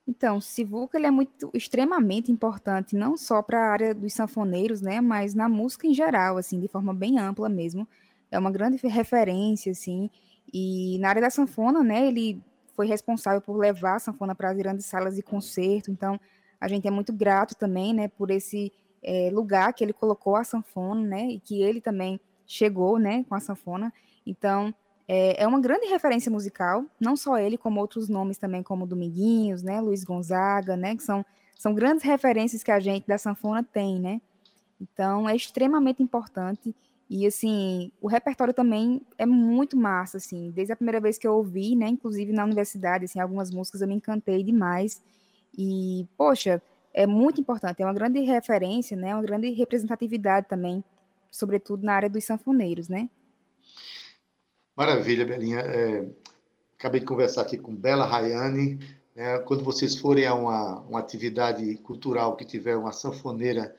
[0.05, 4.99] Então, Sivuca ele é muito extremamente importante, não só para a área dos sanfoneiros, né,
[4.99, 7.87] mas na música em geral, assim, de forma bem ampla mesmo.
[8.29, 10.09] É uma grande referência, assim,
[10.51, 12.41] e na área da sanfona, né, ele
[12.75, 16.19] foi responsável por levar a sanfona para as grandes salas de concerto, então
[16.59, 20.43] a gente é muito grato também, né, por esse é, lugar que ele colocou a
[20.43, 23.93] sanfona, né, e que ele também chegou, né, com a sanfona.
[24.25, 24.73] Então,
[25.07, 29.61] é, é, uma grande referência musical, não só ele, como outros nomes também, como Dominguinhos,
[29.61, 31.25] né, Luiz Gonzaga, né, que são,
[31.57, 34.21] são grandes referências que a gente da sanfona tem, né.
[34.79, 36.75] Então, é extremamente importante.
[37.09, 41.35] E, assim, o repertório também é muito massa, assim, desde a primeira vez que eu
[41.35, 45.01] ouvi, né, inclusive na universidade, assim, algumas músicas eu me encantei demais.
[45.57, 46.61] E, poxa,
[46.93, 50.83] é muito importante, é uma grande referência, né, uma grande representatividade também,
[51.31, 53.09] sobretudo na área dos sanfoneiros, né?
[54.75, 55.59] Maravilha, Belinha.
[55.59, 56.05] É,
[56.77, 58.79] acabei de conversar aqui com Bela Rayane.
[59.15, 63.75] Né, quando vocês forem a uma, uma atividade cultural que tiver uma sanfoneira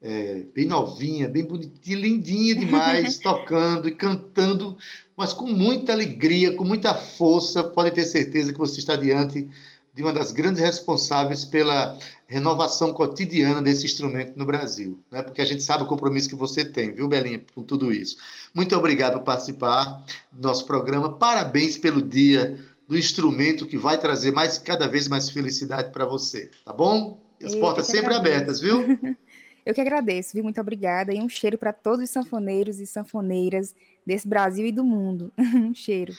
[0.00, 4.76] é, bem novinha, bem bonitinha, lindinha demais, tocando e cantando,
[5.16, 9.48] mas com muita alegria, com muita força, pode ter certeza que você está diante
[9.96, 15.22] de uma das grandes responsáveis pela renovação cotidiana desse instrumento no Brasil, né?
[15.22, 18.18] porque a gente sabe o compromisso que você tem, viu, Belinha, com tudo isso.
[18.54, 21.14] Muito obrigado por participar do nosso programa.
[21.14, 26.50] Parabéns pelo dia do instrumento que vai trazer mais cada vez mais felicidade para você,
[26.62, 27.18] tá bom?
[27.42, 28.84] As Eu portas sempre abertas, viu?
[29.64, 30.44] Eu que agradeço, viu?
[30.44, 33.74] Muito obrigada e um cheiro para todos os sanfoneiros e sanfoneiras
[34.06, 35.32] desse Brasil e do mundo.
[35.40, 36.14] um cheiro.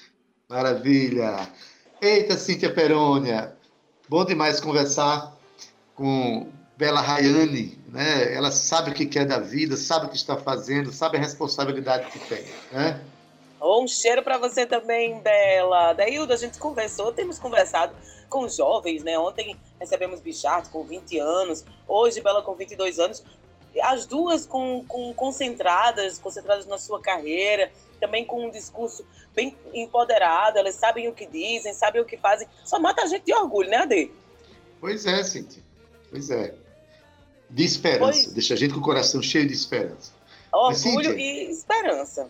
[0.49, 1.47] Maravilha.
[2.01, 3.57] Eita, Cíntia Perônia,
[4.09, 5.35] Bom demais conversar
[5.93, 8.33] com Bela Rayane, né?
[8.33, 12.09] Ela sabe o que quer da vida, sabe o que está fazendo, sabe a responsabilidade
[12.11, 13.01] que tem, né?
[13.61, 15.91] Um cheiro para você também, Bela.
[15.91, 17.93] Daílda, a gente conversou, temos conversado
[18.29, 19.19] com jovens, né?
[19.19, 23.23] Ontem recebemos Bichart com 20 anos, hoje Bela com 22 anos.
[23.81, 29.05] As duas com, com concentradas, concentradas na sua carreira, também com um discurso
[29.35, 32.47] bem empoderado, elas sabem o que dizem, sabem o que fazem.
[32.65, 34.11] Só mata a gente de orgulho, né, Ade?
[34.79, 35.63] Pois é, Cintia.
[36.09, 36.53] Pois é.
[37.49, 37.99] De esperança.
[37.99, 38.33] Pois...
[38.33, 40.11] Deixa a gente com o coração cheio de esperança.
[40.51, 42.29] Orgulho Mas, e esperança.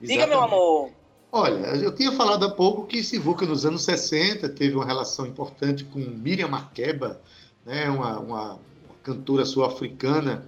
[0.00, 0.06] Exatamente.
[0.06, 0.90] Diga, meu amor.
[1.32, 5.84] Olha, eu tinha falado há pouco que Sivuca, nos anos 60, teve uma relação importante
[5.84, 7.20] com Miriam Makeba,
[7.64, 10.46] né, uma, uma, uma cantora sul-africana,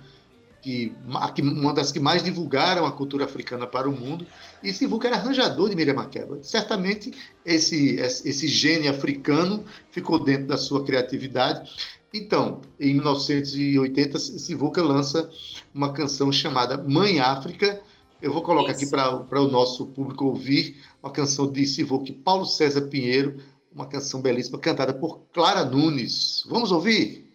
[0.61, 0.93] que,
[1.41, 4.27] uma das que mais divulgaram a cultura africana para o mundo.
[4.63, 6.39] E Sivuca era arranjador de Miriam Makeba.
[6.43, 7.13] Certamente,
[7.45, 11.71] esse, esse gene africano ficou dentro da sua criatividade.
[12.13, 15.31] Então, em 1980, Sivuca lança
[15.75, 17.81] uma canção chamada Mãe África,
[18.21, 18.83] eu vou colocar Isso.
[18.83, 23.37] aqui para o nosso público ouvir uma canção de Sivuc Paulo César Pinheiro,
[23.73, 26.45] uma canção belíssima cantada por Clara Nunes.
[26.49, 27.28] Vamos ouvir?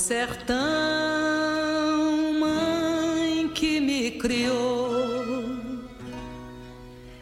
[0.00, 0.58] Sertão,
[2.40, 5.60] mãe que me criou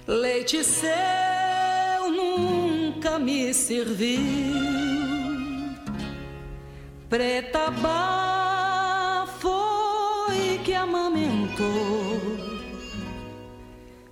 [0.07, 0.89] leite seu
[2.11, 4.19] nunca me serviu.
[7.11, 12.21] Preta Bá foi que amamentou,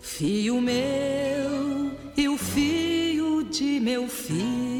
[0.00, 4.75] fio meu e o fio de meu fio.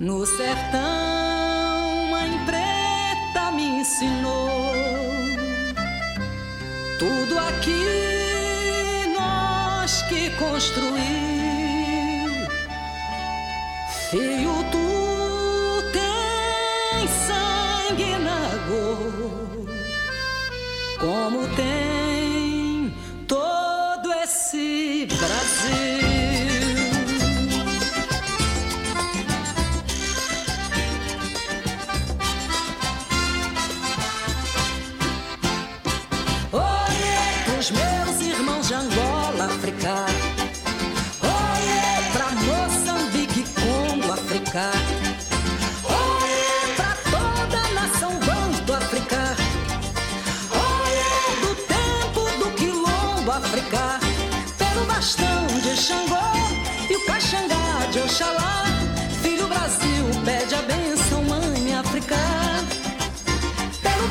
[0.00, 4.74] No sertão, mãe preta me ensinou
[6.98, 8.10] tudo aquilo
[10.10, 11.00] que construir.
[14.10, 14.49] Filho,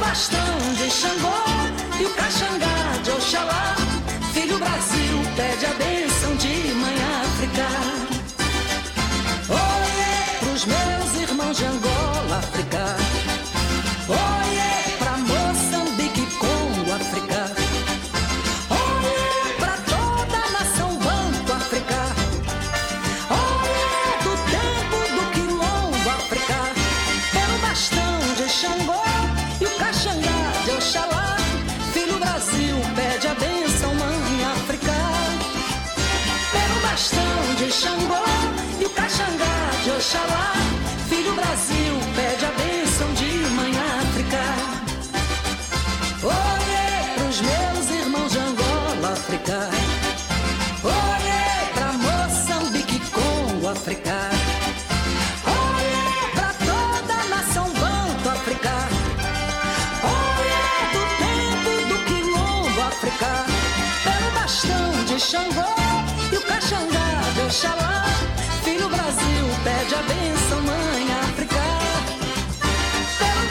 [0.10, 1.40] bastão de Xangô
[2.00, 3.76] e o caxangá de Oxalá.
[4.34, 7.89] Filho Brasil pede a bênção de Mãe África.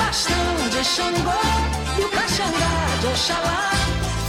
[0.08, 1.42] Bastão de Xangô
[1.98, 3.70] e o Caxangá de Oxalá.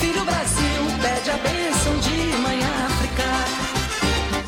[0.01, 3.29] Filho Brasil pede a benção de mãe África.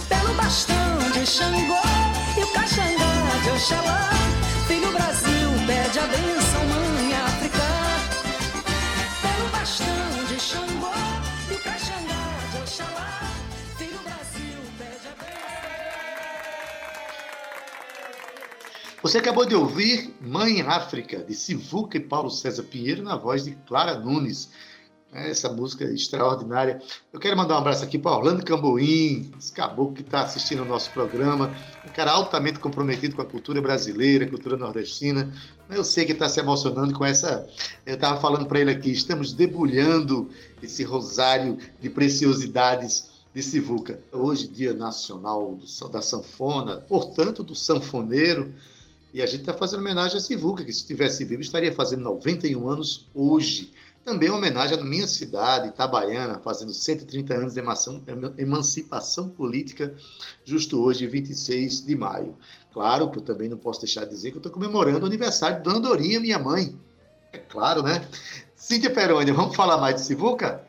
[0.09, 1.85] Pelo bastão de Xangô
[2.37, 3.13] e o Caxangá
[3.43, 4.09] de Oxalá.
[4.67, 6.40] Filho Brasil pede a benção,
[19.11, 23.51] você acabou de ouvir Mãe África, de Sivuca e Paulo César Pinheiro, na voz de
[23.67, 24.49] Clara Nunes.
[25.11, 26.81] Essa música extraordinária.
[27.11, 30.65] Eu quero mandar um abraço aqui para Orlando Camboim, esse caboclo que está assistindo o
[30.65, 31.53] nosso programa,
[31.85, 35.29] um cara altamente comprometido com a cultura brasileira, a cultura nordestina.
[35.69, 37.45] Eu sei que está se emocionando com essa.
[37.85, 40.29] Eu estava falando para ele aqui, estamos debulhando
[40.63, 43.99] esse rosário de preciosidades de Sivuca.
[44.09, 45.59] Hoje, Dia Nacional
[45.91, 48.53] da Sanfona, portanto, do sanfoneiro.
[49.13, 52.69] E a gente está fazendo homenagem a Sivuca, que se estivesse vivo estaria fazendo 91
[52.69, 53.73] anos hoje.
[54.03, 57.61] Também uma homenagem à minha cidade, Itabaiana, fazendo 130 anos de
[58.37, 59.93] emancipação política,
[60.43, 62.35] justo hoje, 26 de maio.
[62.73, 65.57] Claro que eu também não posso deixar de dizer que eu estou comemorando o aniversário
[65.57, 66.75] de Dona Dorinha, minha mãe.
[67.31, 68.07] É claro, né?
[68.55, 70.65] Cíntia Perônia, vamos falar mais de Sivuca?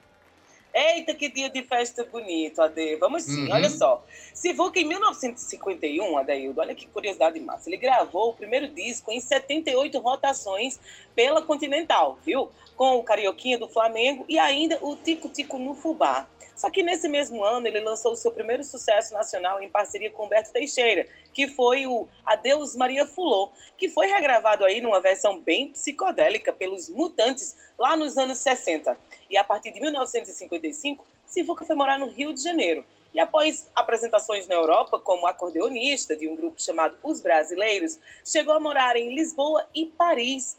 [0.74, 2.96] Eita, que dia de festa bonito, Ade.
[2.96, 3.52] Vamos sim, Uhum.
[3.52, 4.02] olha só.
[4.32, 7.68] Sivuca, em 1951, Adaildo, olha que curiosidade massa.
[7.68, 10.80] Ele gravou o primeiro disco em 78 rotações
[11.14, 12.50] pela Continental, viu?
[12.74, 16.26] Com o Carioquinha do Flamengo e ainda o Tico Tico no Fubá.
[16.62, 20.26] Só que nesse mesmo ano ele lançou o seu primeiro sucesso nacional em parceria com
[20.26, 25.70] Humberto Teixeira, que foi o Adeus Maria Fulô, que foi regravado aí numa versão bem
[25.70, 28.96] psicodélica pelos Mutantes lá nos anos 60.
[29.28, 32.84] E a partir de 1955, Sivuca foi morar no Rio de Janeiro.
[33.12, 38.60] E após apresentações na Europa como acordeonista de um grupo chamado Os Brasileiros, chegou a
[38.60, 40.56] morar em Lisboa e Paris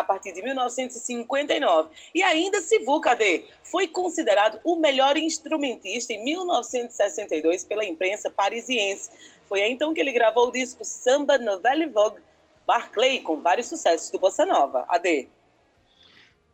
[0.00, 1.90] a partir de 1959.
[2.14, 9.10] E ainda Sivuca D foi considerado o melhor instrumentista em 1962 pela imprensa parisiense.
[9.48, 12.20] Foi aí então que ele gravou o disco Samba Novelle Vogue
[12.66, 14.84] Barclay, com vários sucessos do Bossa Nova.
[14.88, 15.28] AD.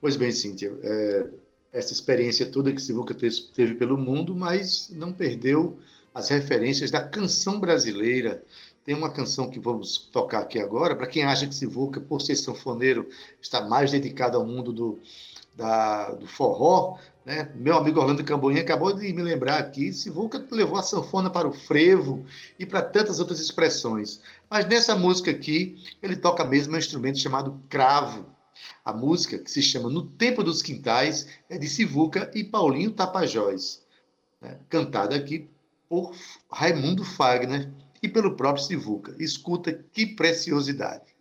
[0.01, 1.27] Pois bem, Cíntia, é,
[1.73, 5.79] essa experiência toda que Sivuca te- teve pelo mundo, mas não perdeu
[6.15, 8.43] as referências da canção brasileira.
[8.85, 12.35] Tem uma canção que vamos tocar aqui agora, para quem acha que Sivuca, por ser
[12.37, 13.09] sanfoneiro,
[13.41, 14.99] está mais dedicado ao mundo do,
[15.55, 17.53] da- do forró, né?
[17.55, 21.53] Meu amigo Orlando Camboinha acabou de me lembrar aqui, Sivuca levou a sanfona para o
[21.53, 22.25] frevo
[22.59, 24.21] e para tantas outras expressões.
[24.51, 28.27] Mas nessa música aqui, ele toca mesmo um instrumento chamado cravo.
[28.85, 33.83] A música, que se chama No Tempo dos Quintais, é de Sivuca e Paulinho Tapajós,
[34.41, 34.59] né?
[34.69, 35.49] cantada aqui
[35.89, 36.13] por
[36.51, 37.71] Raimundo Fagner
[38.03, 39.15] e pelo próprio Sivuca.
[39.19, 41.15] Escuta que preciosidade.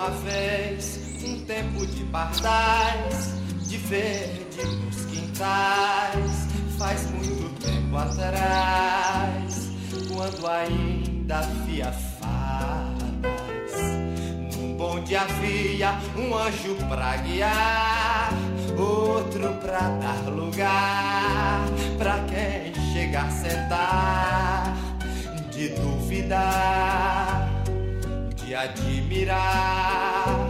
[0.00, 3.34] Uma vez um tempo de pardais,
[3.68, 6.48] de verde nos quintais,
[6.78, 9.68] faz muito tempo atrás,
[10.10, 12.96] quando ainda havia fadas.
[14.56, 18.32] Num bonde havia um anjo pra guiar,
[18.78, 21.60] outro pra dar lugar,
[21.98, 24.74] pra quem chegar sentar,
[25.52, 27.49] de duvidar
[28.54, 30.48] admirar.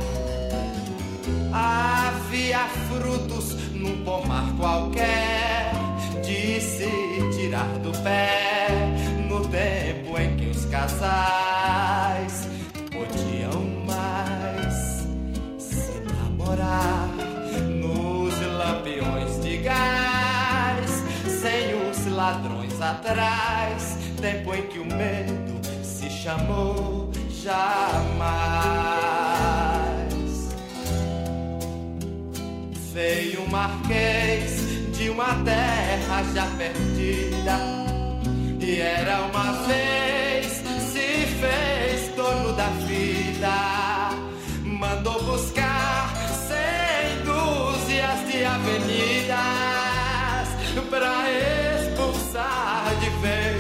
[1.53, 5.73] Havia frutos num pomar qualquer
[6.23, 6.89] de se
[7.37, 8.69] tirar do pé
[9.29, 12.49] no tempo em que os casais
[12.91, 15.07] podiam mais
[15.59, 17.09] se namorar
[17.69, 27.10] nos lampiões de gás, sem os ladrões atrás, tempo em que o medo se chamou
[27.43, 28.21] jamais.
[32.93, 34.61] Veio um marquês
[34.97, 37.59] de uma terra já perdida,
[38.61, 40.63] e era uma vez
[40.93, 44.11] se fez dono da vida.
[44.65, 46.13] Mandou buscar
[46.49, 49.31] cem dúzias de avenidas
[50.91, 53.60] pra expulsar de vez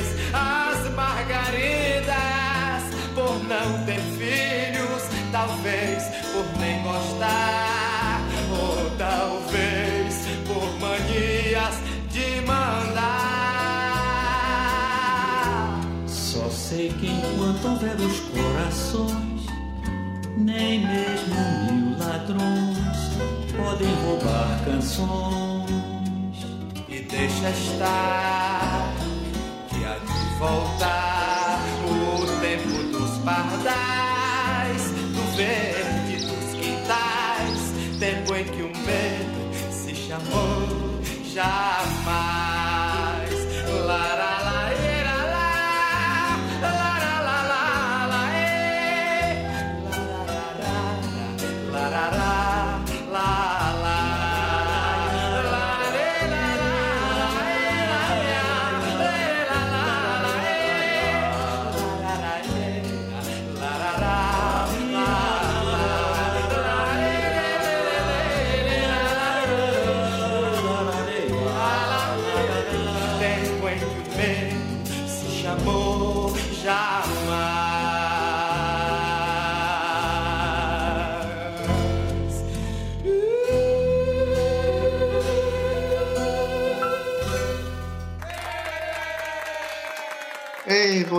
[3.61, 6.02] não ter filhos, talvez
[6.32, 11.74] por nem gostar, ou talvez por manias
[12.11, 13.20] de mandar.
[16.06, 19.46] Só sei que enquanto houver os corações,
[20.36, 21.34] nem mesmo
[21.70, 22.78] mil ladrões
[23.56, 25.70] podem roubar canções.
[26.88, 28.94] E deixa estar
[29.68, 31.09] que há de voltar
[33.24, 34.82] pardais,
[35.14, 41.00] do verde dos quintais, tempo em que o medo se chamou
[41.32, 41.69] jamais.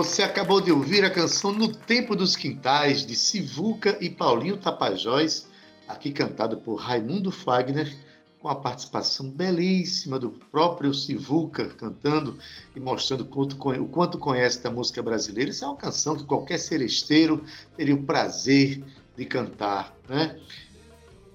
[0.04, 5.46] Você acabou de ouvir a canção No Tempo dos Quintais, de Sivuca e Paulinho Tapajós,
[5.86, 7.96] aqui cantado por Raimundo Fagner,
[8.40, 12.36] com a participação belíssima do próprio Sivuca cantando
[12.74, 15.52] e mostrando quanto, o quanto conhece da música brasileira.
[15.52, 17.44] Isso é uma canção que qualquer seresteiro
[17.76, 18.82] teria o prazer
[19.16, 20.36] de cantar, né?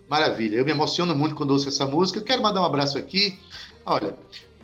[0.09, 2.19] Maravilha, eu me emociono muito quando ouço essa música.
[2.19, 3.39] Eu quero mandar um abraço aqui.
[3.85, 4.17] Olha,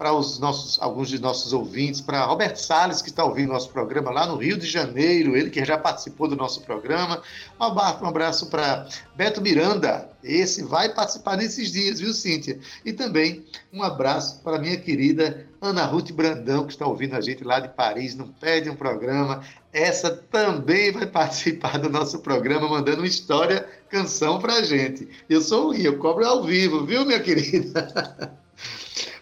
[0.03, 4.11] para os nossos, alguns de nossos ouvintes, para Roberto Salles, que está ouvindo nosso programa
[4.11, 7.21] lá no Rio de Janeiro, ele que já participou do nosso programa.
[7.57, 8.85] Um abraço, um abraço para
[9.15, 12.59] Beto Miranda, esse vai participar nesses dias, viu, Cíntia?
[12.83, 17.41] E também um abraço para minha querida Ana Ruth Brandão, que está ouvindo a gente
[17.41, 19.41] lá de Paris, não perde um programa.
[19.71, 25.07] Essa também vai participar do nosso programa, mandando uma história, canção para a gente.
[25.29, 28.33] Eu sou o Rio, cobro ao vivo, viu, minha querida?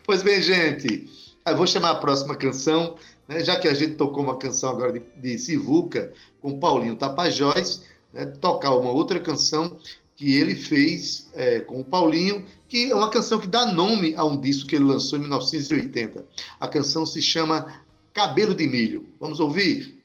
[0.03, 1.07] Pois bem, gente,
[1.45, 2.95] eu vou chamar a próxima canção,
[3.27, 7.83] né, já que a gente tocou uma canção agora de, de Sivuca com Paulinho Tapajós,
[8.11, 9.77] né, tocar uma outra canção
[10.15, 14.25] que ele fez é, com o Paulinho, que é uma canção que dá nome a
[14.25, 16.25] um disco que ele lançou em 1980.
[16.59, 17.81] A canção se chama
[18.13, 19.07] Cabelo de Milho.
[19.19, 20.01] Vamos ouvir?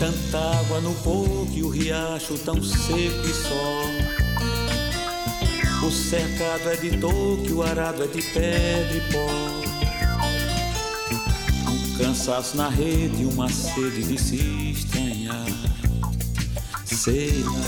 [0.00, 3.84] Tanta água no poço e o riacho tão seco e só.
[5.86, 9.26] O cercado é de toque, o arado é de pedra e pó.
[11.70, 15.44] Um cansaço na rede, uma sede de se estranhar.
[16.86, 17.60] Sei lá.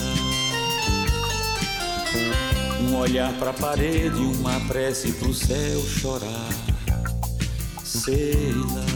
[2.80, 6.48] Um olhar pra parede, uma prece pro céu chorar.
[7.84, 8.91] Sei lá.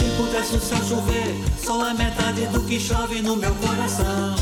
[0.00, 4.34] Se pudesse o céu chover, só a metade do que chove no meu coração.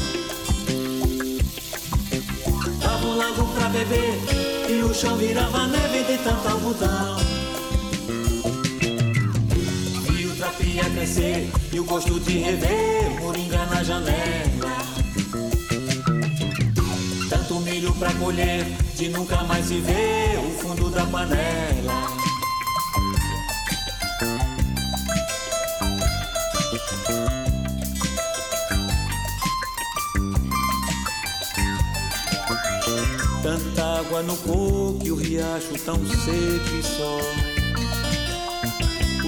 [2.81, 4.21] Dava um lago pra beber
[4.69, 7.17] e o chão virava neve de tanto algodão.
[10.13, 14.79] Vi o trapia crescer e o gosto de rever moringa na janela.
[17.29, 22.38] Tanto milho pra colher, de nunca mais se ver o fundo da panela.
[34.09, 37.19] Água no coco e o riacho tão seco e só.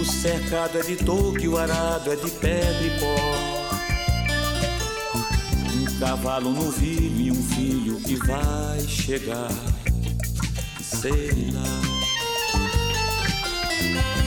[0.01, 3.15] O cercado é de toque, o arado é de pedra e pó.
[5.75, 9.53] Um cavalo no vilho e um filho que vai chegar.
[10.81, 11.81] Sei lá.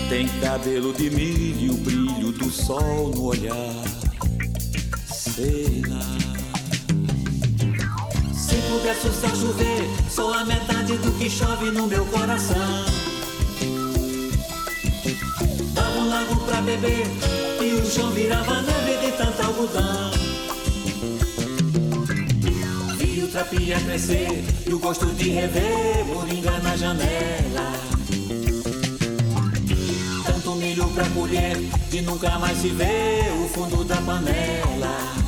[0.08, 3.84] Tem cabelo de milho e o brilho do sol no olhar.
[5.08, 6.33] Sei lá.
[8.74, 12.86] Se pudesse o céu chover, só a metade do que chove no meu coração.
[15.74, 17.06] Dava um lago pra beber
[17.62, 20.12] e o chão virava neve de tanto algodão.
[22.98, 27.74] Vi o trapia crescer e o gosto de rever moringa na janela.
[30.26, 31.58] Tanto milho pra colher
[31.92, 35.23] de nunca mais se vê o fundo da panela.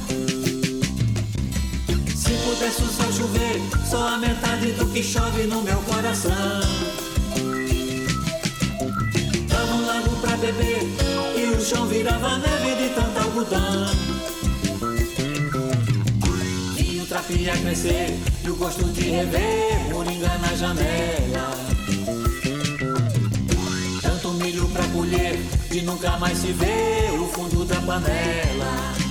[2.35, 6.31] Se pudesse o céu chover, só a metade do que chove no meu coração.
[9.47, 10.81] Dava um lago pra beber
[11.37, 13.85] e o chão virava neve de tanto algodão.
[16.75, 21.51] Vi o trapia crescer e o gosto de rever moringa na janela.
[24.01, 25.39] Tanto milho pra colher
[25.71, 29.04] de nunca mais se vê o fundo da panela.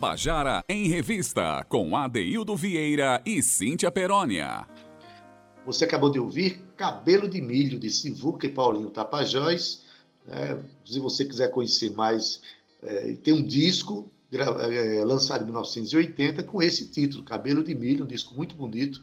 [0.00, 4.66] Tabajara em Revista, com Adeildo Vieira e Cíntia Perónia.
[5.66, 9.82] Você acabou de ouvir Cabelo de Milho, de Sivuca e Paulinho Tapajós.
[10.26, 12.40] É, se você quiser conhecer mais,
[12.82, 18.08] é, tem um disco é, lançado em 1980 com esse título, Cabelo de Milho, um
[18.08, 19.02] disco muito bonito.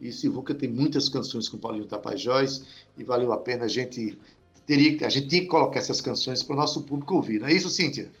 [0.00, 2.64] E Sivuca tem muitas canções com Paulinho Tapajós
[2.96, 4.16] e valeu a pena a gente
[4.64, 7.40] teria a gente tinha que colocar essas canções para o nosso público ouvir.
[7.40, 8.12] Não é isso, Cíntia?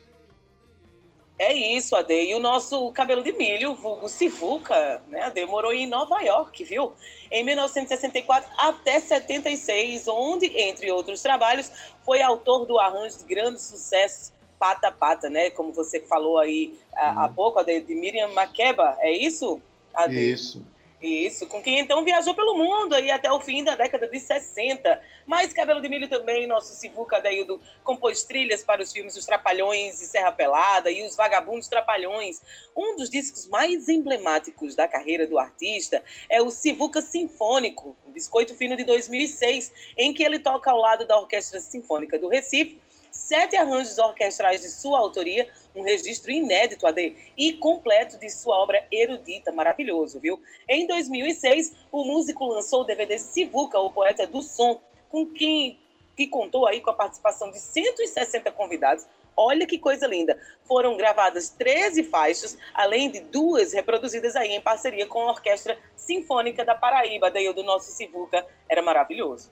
[1.38, 2.14] É isso, Ade.
[2.14, 6.94] E o nosso cabelo de milho, vulgo Sivuca, né, Ade, morou em Nova York, viu?
[7.30, 11.70] Em 1964 até 76, onde, entre outros trabalhos,
[12.04, 15.50] foi autor do arranjo de grandes sucessos Pata Pata, né?
[15.50, 19.60] Como você falou aí há, há pouco, Ade, de Miriam Makeba, é isso?
[19.92, 20.32] Ade?
[20.32, 20.64] Isso.
[21.00, 24.98] Isso, com quem então viajou pelo mundo aí até o fim da década de 60.
[25.26, 30.00] Mas Cabelo de Milho também, nosso Sivuca Daildo, compôs trilhas para os filmes Os Trapalhões
[30.00, 32.40] e Serra Pelada e Os Vagabundos Trapalhões.
[32.74, 38.74] Um dos discos mais emblemáticos da carreira do artista é o Sivuca Sinfônico, biscoito fino
[38.74, 42.80] de 2006, em que ele toca ao lado da Orquestra Sinfônica do Recife
[43.16, 48.86] sete arranjos orquestrais de sua autoria, um registro inédito, AD, e completo de sua obra
[48.90, 50.40] erudita, maravilhoso, viu?
[50.68, 55.78] Em 2006, o músico lançou o DVD Sivuca, o poeta do som, com quem
[56.16, 59.06] que contou aí com a participação de 160 convidados.
[59.36, 60.40] Olha que coisa linda!
[60.64, 66.64] Foram gravadas 13 faixas, além de duas reproduzidas aí em parceria com a Orquestra Sinfônica
[66.64, 69.50] da Paraíba, daí o do nosso Sivuca, era maravilhoso.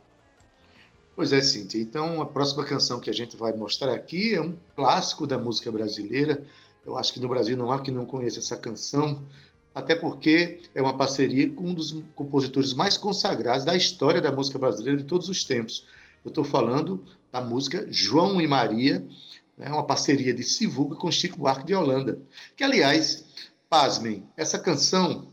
[1.17, 1.81] Pois é, Cíntia.
[1.81, 5.71] Então, a próxima canção que a gente vai mostrar aqui é um clássico da música
[5.71, 6.45] brasileira.
[6.85, 9.23] Eu acho que no Brasil não há quem não conheça essa canção,
[9.73, 14.59] até porque é uma parceria com um dos compositores mais consagrados da história da música
[14.59, 15.87] brasileira de todos os tempos.
[16.25, 19.07] Eu estou falando da música João e Maria,
[19.57, 22.19] né, uma parceria de Sivuca com Chico Buarque de Holanda.
[22.57, 23.25] Que, aliás,
[23.71, 25.29] pasmem, essa canção,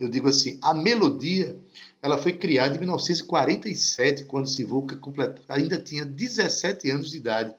[0.00, 1.58] eu digo assim, a melodia
[2.04, 5.00] ela foi criada em 1947, quando Sivuca
[5.48, 7.54] ainda tinha 17 anos de idade.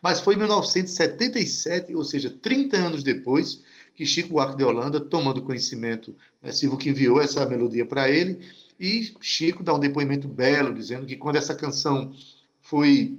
[0.00, 3.60] Mas foi em 1977, ou seja, 30 anos depois,
[3.96, 8.38] que Chico Buarque de Holanda, tomando conhecimento, né, Sivuca enviou essa melodia para ele,
[8.78, 12.14] e Chico dá um depoimento belo, dizendo que quando essa canção
[12.60, 13.18] foi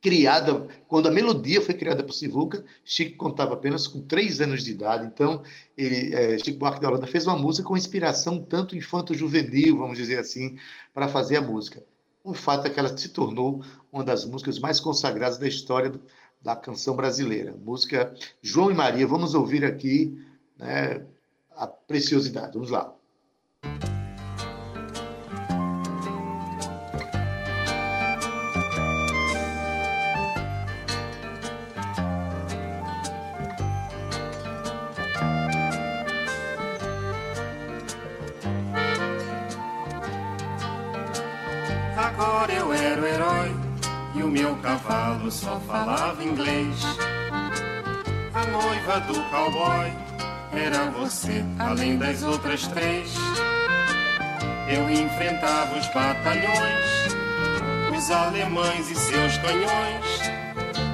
[0.00, 4.72] criada, quando a melodia foi criada por Sivuca, Chico contava apenas com três anos de
[4.72, 5.06] idade.
[5.06, 5.42] Então,
[5.76, 10.18] ele, é, Chico Buarque de Holanda fez uma música com inspiração tanto infanto-juvenil, vamos dizer
[10.18, 10.56] assim,
[10.94, 11.82] para fazer a música.
[12.22, 15.92] O fato é que ela se tornou uma das músicas mais consagradas da história
[16.42, 17.54] da canção brasileira.
[17.56, 19.06] Música João e Maria.
[19.06, 20.16] Vamos ouvir aqui
[20.58, 21.04] né,
[21.52, 22.54] a preciosidade.
[22.54, 22.94] Vamos lá.
[42.06, 43.56] Agora eu era o herói
[44.14, 46.80] e o meu cavalo só falava inglês.
[48.32, 49.92] A noiva do cowboy
[50.52, 53.12] era você, além das outras três.
[54.68, 57.16] Eu enfrentava os batalhões,
[57.98, 60.20] os alemães e seus canhões.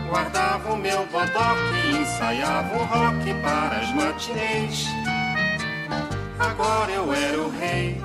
[0.08, 4.86] Guardava o meu bodoque e ensaiava o rock para as matinês.
[6.38, 8.00] Agora eu era o rei,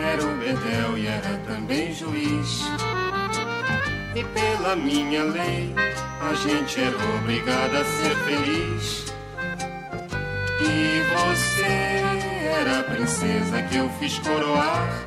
[0.00, 2.62] era o bedel e era também juiz.
[4.14, 5.72] E pela minha lei,
[6.20, 9.06] a gente era obrigado a ser feliz.
[10.60, 12.00] E você
[12.60, 15.04] era a princesa que eu fiz coroar.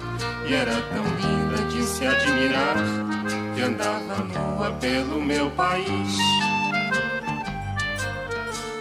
[0.48, 2.76] E era tão linda de se admirar,
[3.56, 6.18] que andava nua pelo meu país.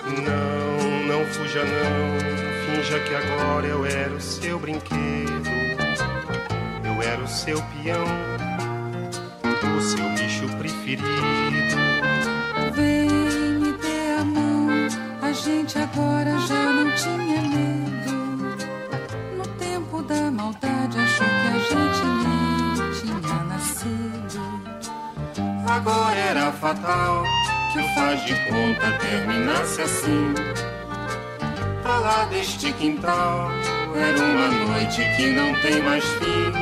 [0.07, 5.42] Não, não fuja não, finja que agora eu era o seu brinquedo.
[7.13, 8.07] Era o seu peão,
[9.45, 11.05] o seu bicho preferido.
[12.73, 13.07] Vem
[13.61, 14.69] me dê a mão,
[15.21, 18.13] a gente agora já não tinha medo.
[19.37, 24.41] No tempo da maldade achou que a gente nem tinha nascido.
[25.69, 27.25] Agora era fatal
[27.75, 30.33] que o faz de conta terminasse assim.
[31.83, 33.51] Pra lá deste quintal
[33.95, 36.62] era uma noite que não tem mais fim.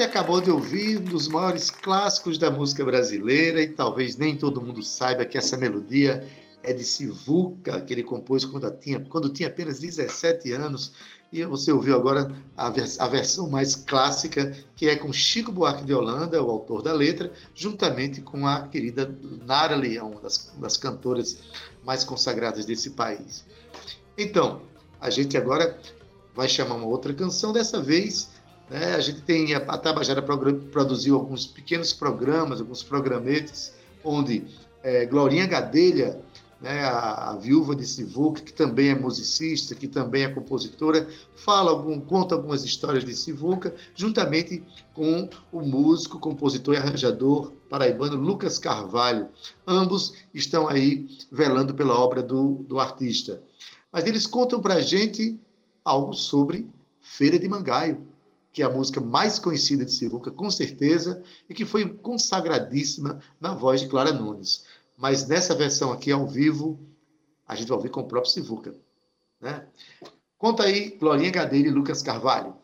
[0.00, 4.58] Você acabou de ouvir um dos maiores clássicos da música brasileira e talvez nem todo
[4.58, 6.26] mundo saiba que essa melodia
[6.62, 10.94] é de Sivuca, que ele compôs quando tinha, quando tinha apenas 17 anos.
[11.30, 15.84] E você ouviu agora a, vers a, versão mais clássica, que é com Chico Buarque
[15.84, 20.78] de Holanda, o autor da letra, juntamente com a querida Nara Leão, uma das, das
[20.78, 21.36] cantoras
[21.84, 23.44] mais consagradas desse país.
[24.16, 24.62] Então,
[24.98, 25.78] a gente agora
[26.34, 28.39] vai chamar uma outra canção, dessa vez
[28.70, 34.44] né, a gente tem, a Tabajara produziu alguns pequenos programas, alguns programetes, onde
[34.82, 36.20] é, Glorinha Gadelha
[36.60, 41.70] né, a, a, viúva de Sivuca, que também é musicista, que também é compositora, fala
[41.70, 44.62] algum, conta algumas histórias de Sivuca, juntamente
[44.94, 49.28] com o músico, compositor e arranjador paraibano Lucas Carvalho.
[49.66, 53.42] Ambos estão aí velando pela obra do, do artista.
[53.90, 55.40] Mas eles contam para a gente
[55.84, 56.68] algo sobre
[57.00, 58.06] Feira de Mangaio,
[58.52, 63.54] que é a música mais conhecida de Sivuca, com certeza, e que foi consagradíssima na
[63.54, 64.64] voz de Clara Nunes
[65.00, 66.78] mas nessa versão aqui ao vivo,
[67.48, 68.74] a gente vai ouvir com o próprio Sivuca.
[69.40, 69.66] Né?
[70.36, 72.54] Conta aí, Glorinha Gadeira e Lucas Carvalho.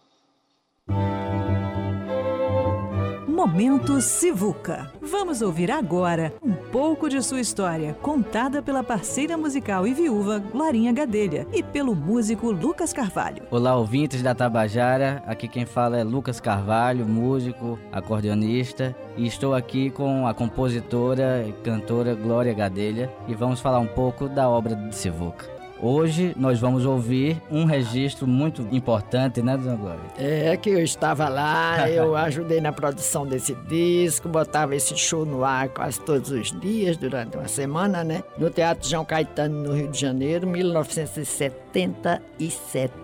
[3.37, 4.91] Momento Sivuca.
[4.99, 10.91] Vamos ouvir agora um pouco de sua história, contada pela parceira musical e viúva Glorinha
[10.91, 13.43] Gadelha e pelo músico Lucas Carvalho.
[13.51, 15.23] Olá, ouvintes da Tabajara.
[15.27, 21.53] Aqui quem fala é Lucas Carvalho, músico, acordeonista, e estou aqui com a compositora e
[21.63, 25.56] cantora Glória Gadelha e vamos falar um pouco da obra de Sivuca.
[25.81, 30.01] Hoje nós vamos ouvir um registro muito importante, né, Dona Glória?
[30.17, 35.45] É, que eu estava lá, eu ajudei na produção desse disco, botava esse show no
[35.45, 38.25] ar quase todos os dias, durante uma semana, né?
[38.39, 42.95] No Teatro João Caetano, no Rio de Janeiro, 1977.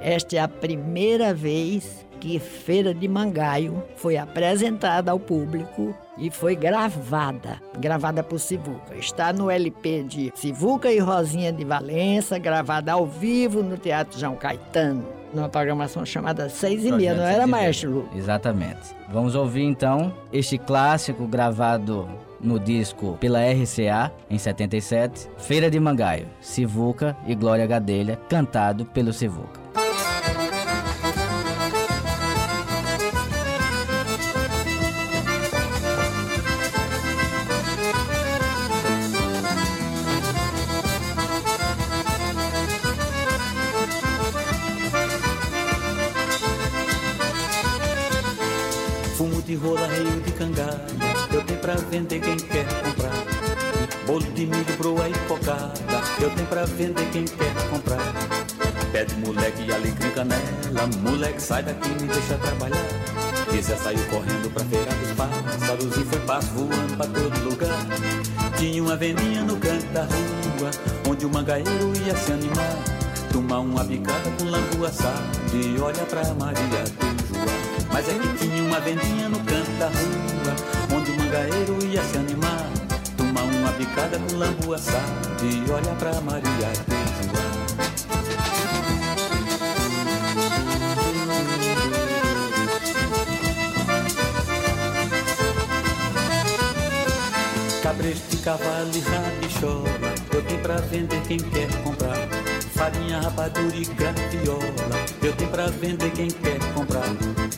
[0.00, 6.54] Esta é a primeira vez que Feira de Mangaio foi apresentada ao público e foi
[6.54, 8.94] gravada, gravada por Sivuca.
[8.94, 14.36] Está no LP de Sivuca e Rosinha de Valença, gravada ao vivo no Teatro João
[14.36, 18.94] Caetano, numa programação chamada Seis e Meia, não era, Maestro Exatamente.
[19.10, 22.06] Vamos ouvir então este clássico gravado
[22.40, 29.12] no disco pela RCA em 77, Feira de Mangaio, Sivuca e Glória Gadelha, cantado pelo
[29.12, 29.59] Sivuca.
[61.60, 62.86] Sai daqui e me deixa trabalhar.
[63.52, 67.86] Esse saiu correndo pra feira dos pássaros e foi passo voando pra todo lugar.
[68.56, 70.70] Tinha uma vendinha no canto da rua,
[71.08, 72.76] onde o mangaeiro ia se animar.
[73.32, 77.46] Tomar uma bicada com lambu assado e olha pra Maria do João.
[77.92, 82.16] Mas é que tinha uma vendinha no canto da rua, onde o mangaeiro ia se
[82.16, 82.66] animar,
[83.16, 87.49] tomar uma picada com lambu assado e olha pra Maria do João.
[98.40, 102.16] Cavalo e rabichola, eu tenho pra vender quem quer comprar.
[102.74, 107.04] Farinha, rapadura e graviola, eu tenho pra vender quem quer comprar.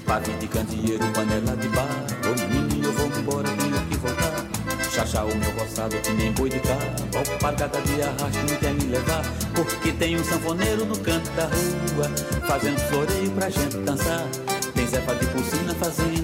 [0.04, 4.44] Pavio de candeeiro, panela de barro, menino eu vou embora, tenho que voltar.
[4.90, 8.84] Chachá o meu roçado que nem boi de cabo, alpargata de arrasto não quer me
[8.84, 9.22] levar.
[9.54, 12.10] Porque tem um sanfoneiro no canto da rua,
[12.46, 14.26] fazendo floreio pra gente dançar.
[14.74, 16.21] Tem Zefa de Pulsina fazendo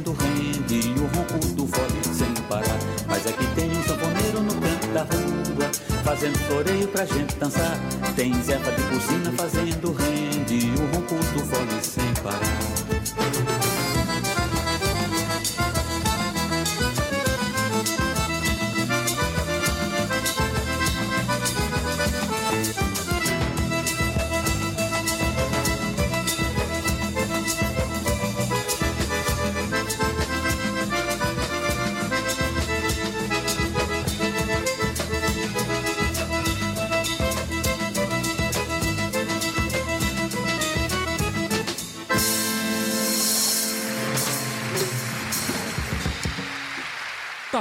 [6.19, 7.79] fazendo floreio pra gente dançar.
[8.17, 13.68] Tem Zefa de Pulsina fazendo rende o ronco do fole sem parar.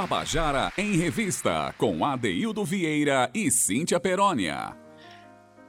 [0.08, 4.74] Tabajara em Revista, com Adeildo Vieira e Cíntia Perónia.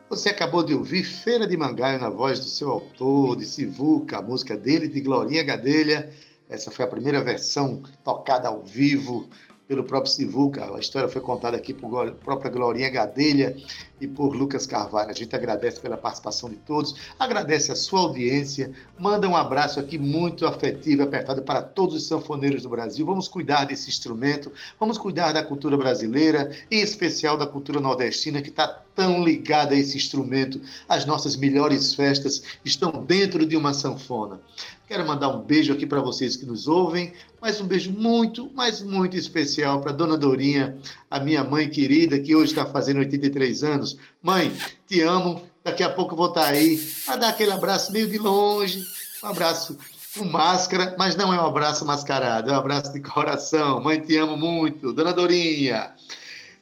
[0.10, 4.22] Você acabou de ouvir Feira de Mangaio na voz do seu autor, de Sivuca, a
[4.22, 6.10] música dele, de Glorinha Gadelha.
[6.48, 9.30] Essa foi a primeira versão tocada ao vivo
[9.70, 10.76] pelo próprio Sivuca.
[10.76, 13.56] A história foi contada aqui por própria Glorinha Gadelha
[14.02, 15.12] e por Lucas Carvalho.
[15.12, 20.00] A gente agradece pela participação de todos, agradece a sua audiência, manda um abraço aqui
[20.00, 23.06] muito afetivo, apertado para todos os sanfoneiros do Brasil.
[23.06, 28.50] Vamos cuidar desse instrumento, vamos cuidar da cultura brasileira, em especial da cultura nordestina, que
[28.50, 30.60] está tão ligada a esse instrumento.
[30.90, 34.42] As nossas melhores festas estão dentro de uma sanfona.
[34.90, 38.82] Quero mandar um beijo aqui para vocês que nos ouvem, mas um beijo muito, mas
[38.82, 40.78] muito especial para Dona Dorinha,
[41.10, 43.98] a minha mãe querida, que hoje está fazendo 83 anos.
[44.22, 44.52] Mãe,
[44.86, 45.44] te amo.
[45.64, 48.84] Daqui a pouco vou estar tá aí para dar aquele abraço meio de longe,
[49.24, 49.78] um abraço
[50.18, 53.82] com máscara, mas não é um abraço mascarado, é um abraço de coração.
[53.82, 54.92] Mãe, te amo muito.
[54.92, 55.94] Dona Dorinha.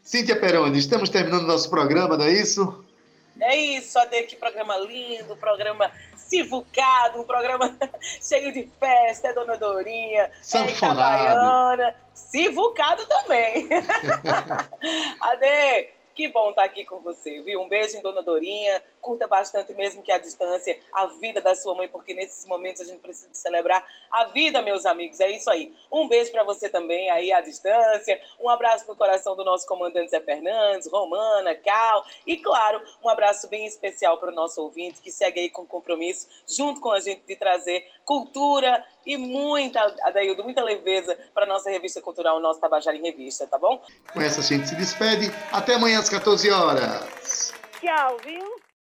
[0.08, 2.82] Cíntia Peroni, estamos terminando nosso programa, não é isso?
[3.41, 9.58] É isso, Ade, que programa lindo, programa sivucado, um programa cheio de festa, é Dona
[9.58, 11.82] Dorinha, Sanfonado.
[11.82, 13.68] é sivucado também.
[15.20, 17.61] Ade, que bom estar aqui com você, viu?
[17.61, 18.82] Um beijo em Dona Dorinha.
[18.99, 22.86] Curta bastante, mesmo que a distância, a vida da sua mãe, porque nesses momentos a
[22.86, 25.20] gente precisa celebrar a vida, meus amigos.
[25.20, 25.72] É isso aí.
[25.91, 28.20] Um beijo para você também aí à distância.
[28.39, 32.03] Um abraço no coração do nosso comandante Zé Fernandes, Romana, Cal.
[32.26, 36.28] E, claro, um abraço bem especial para o nosso ouvinte que segue aí com compromisso,
[36.47, 42.01] junto com a gente, de trazer cultura e muita, Adaildo, muita leveza para nossa revista
[42.01, 43.84] cultural, o nosso Tabajara em Revista, tá bom?
[44.14, 45.30] Com essa a gente se despede.
[45.51, 47.53] Até amanhã às 14 horas.
[47.82, 48.66] Tchau, viu?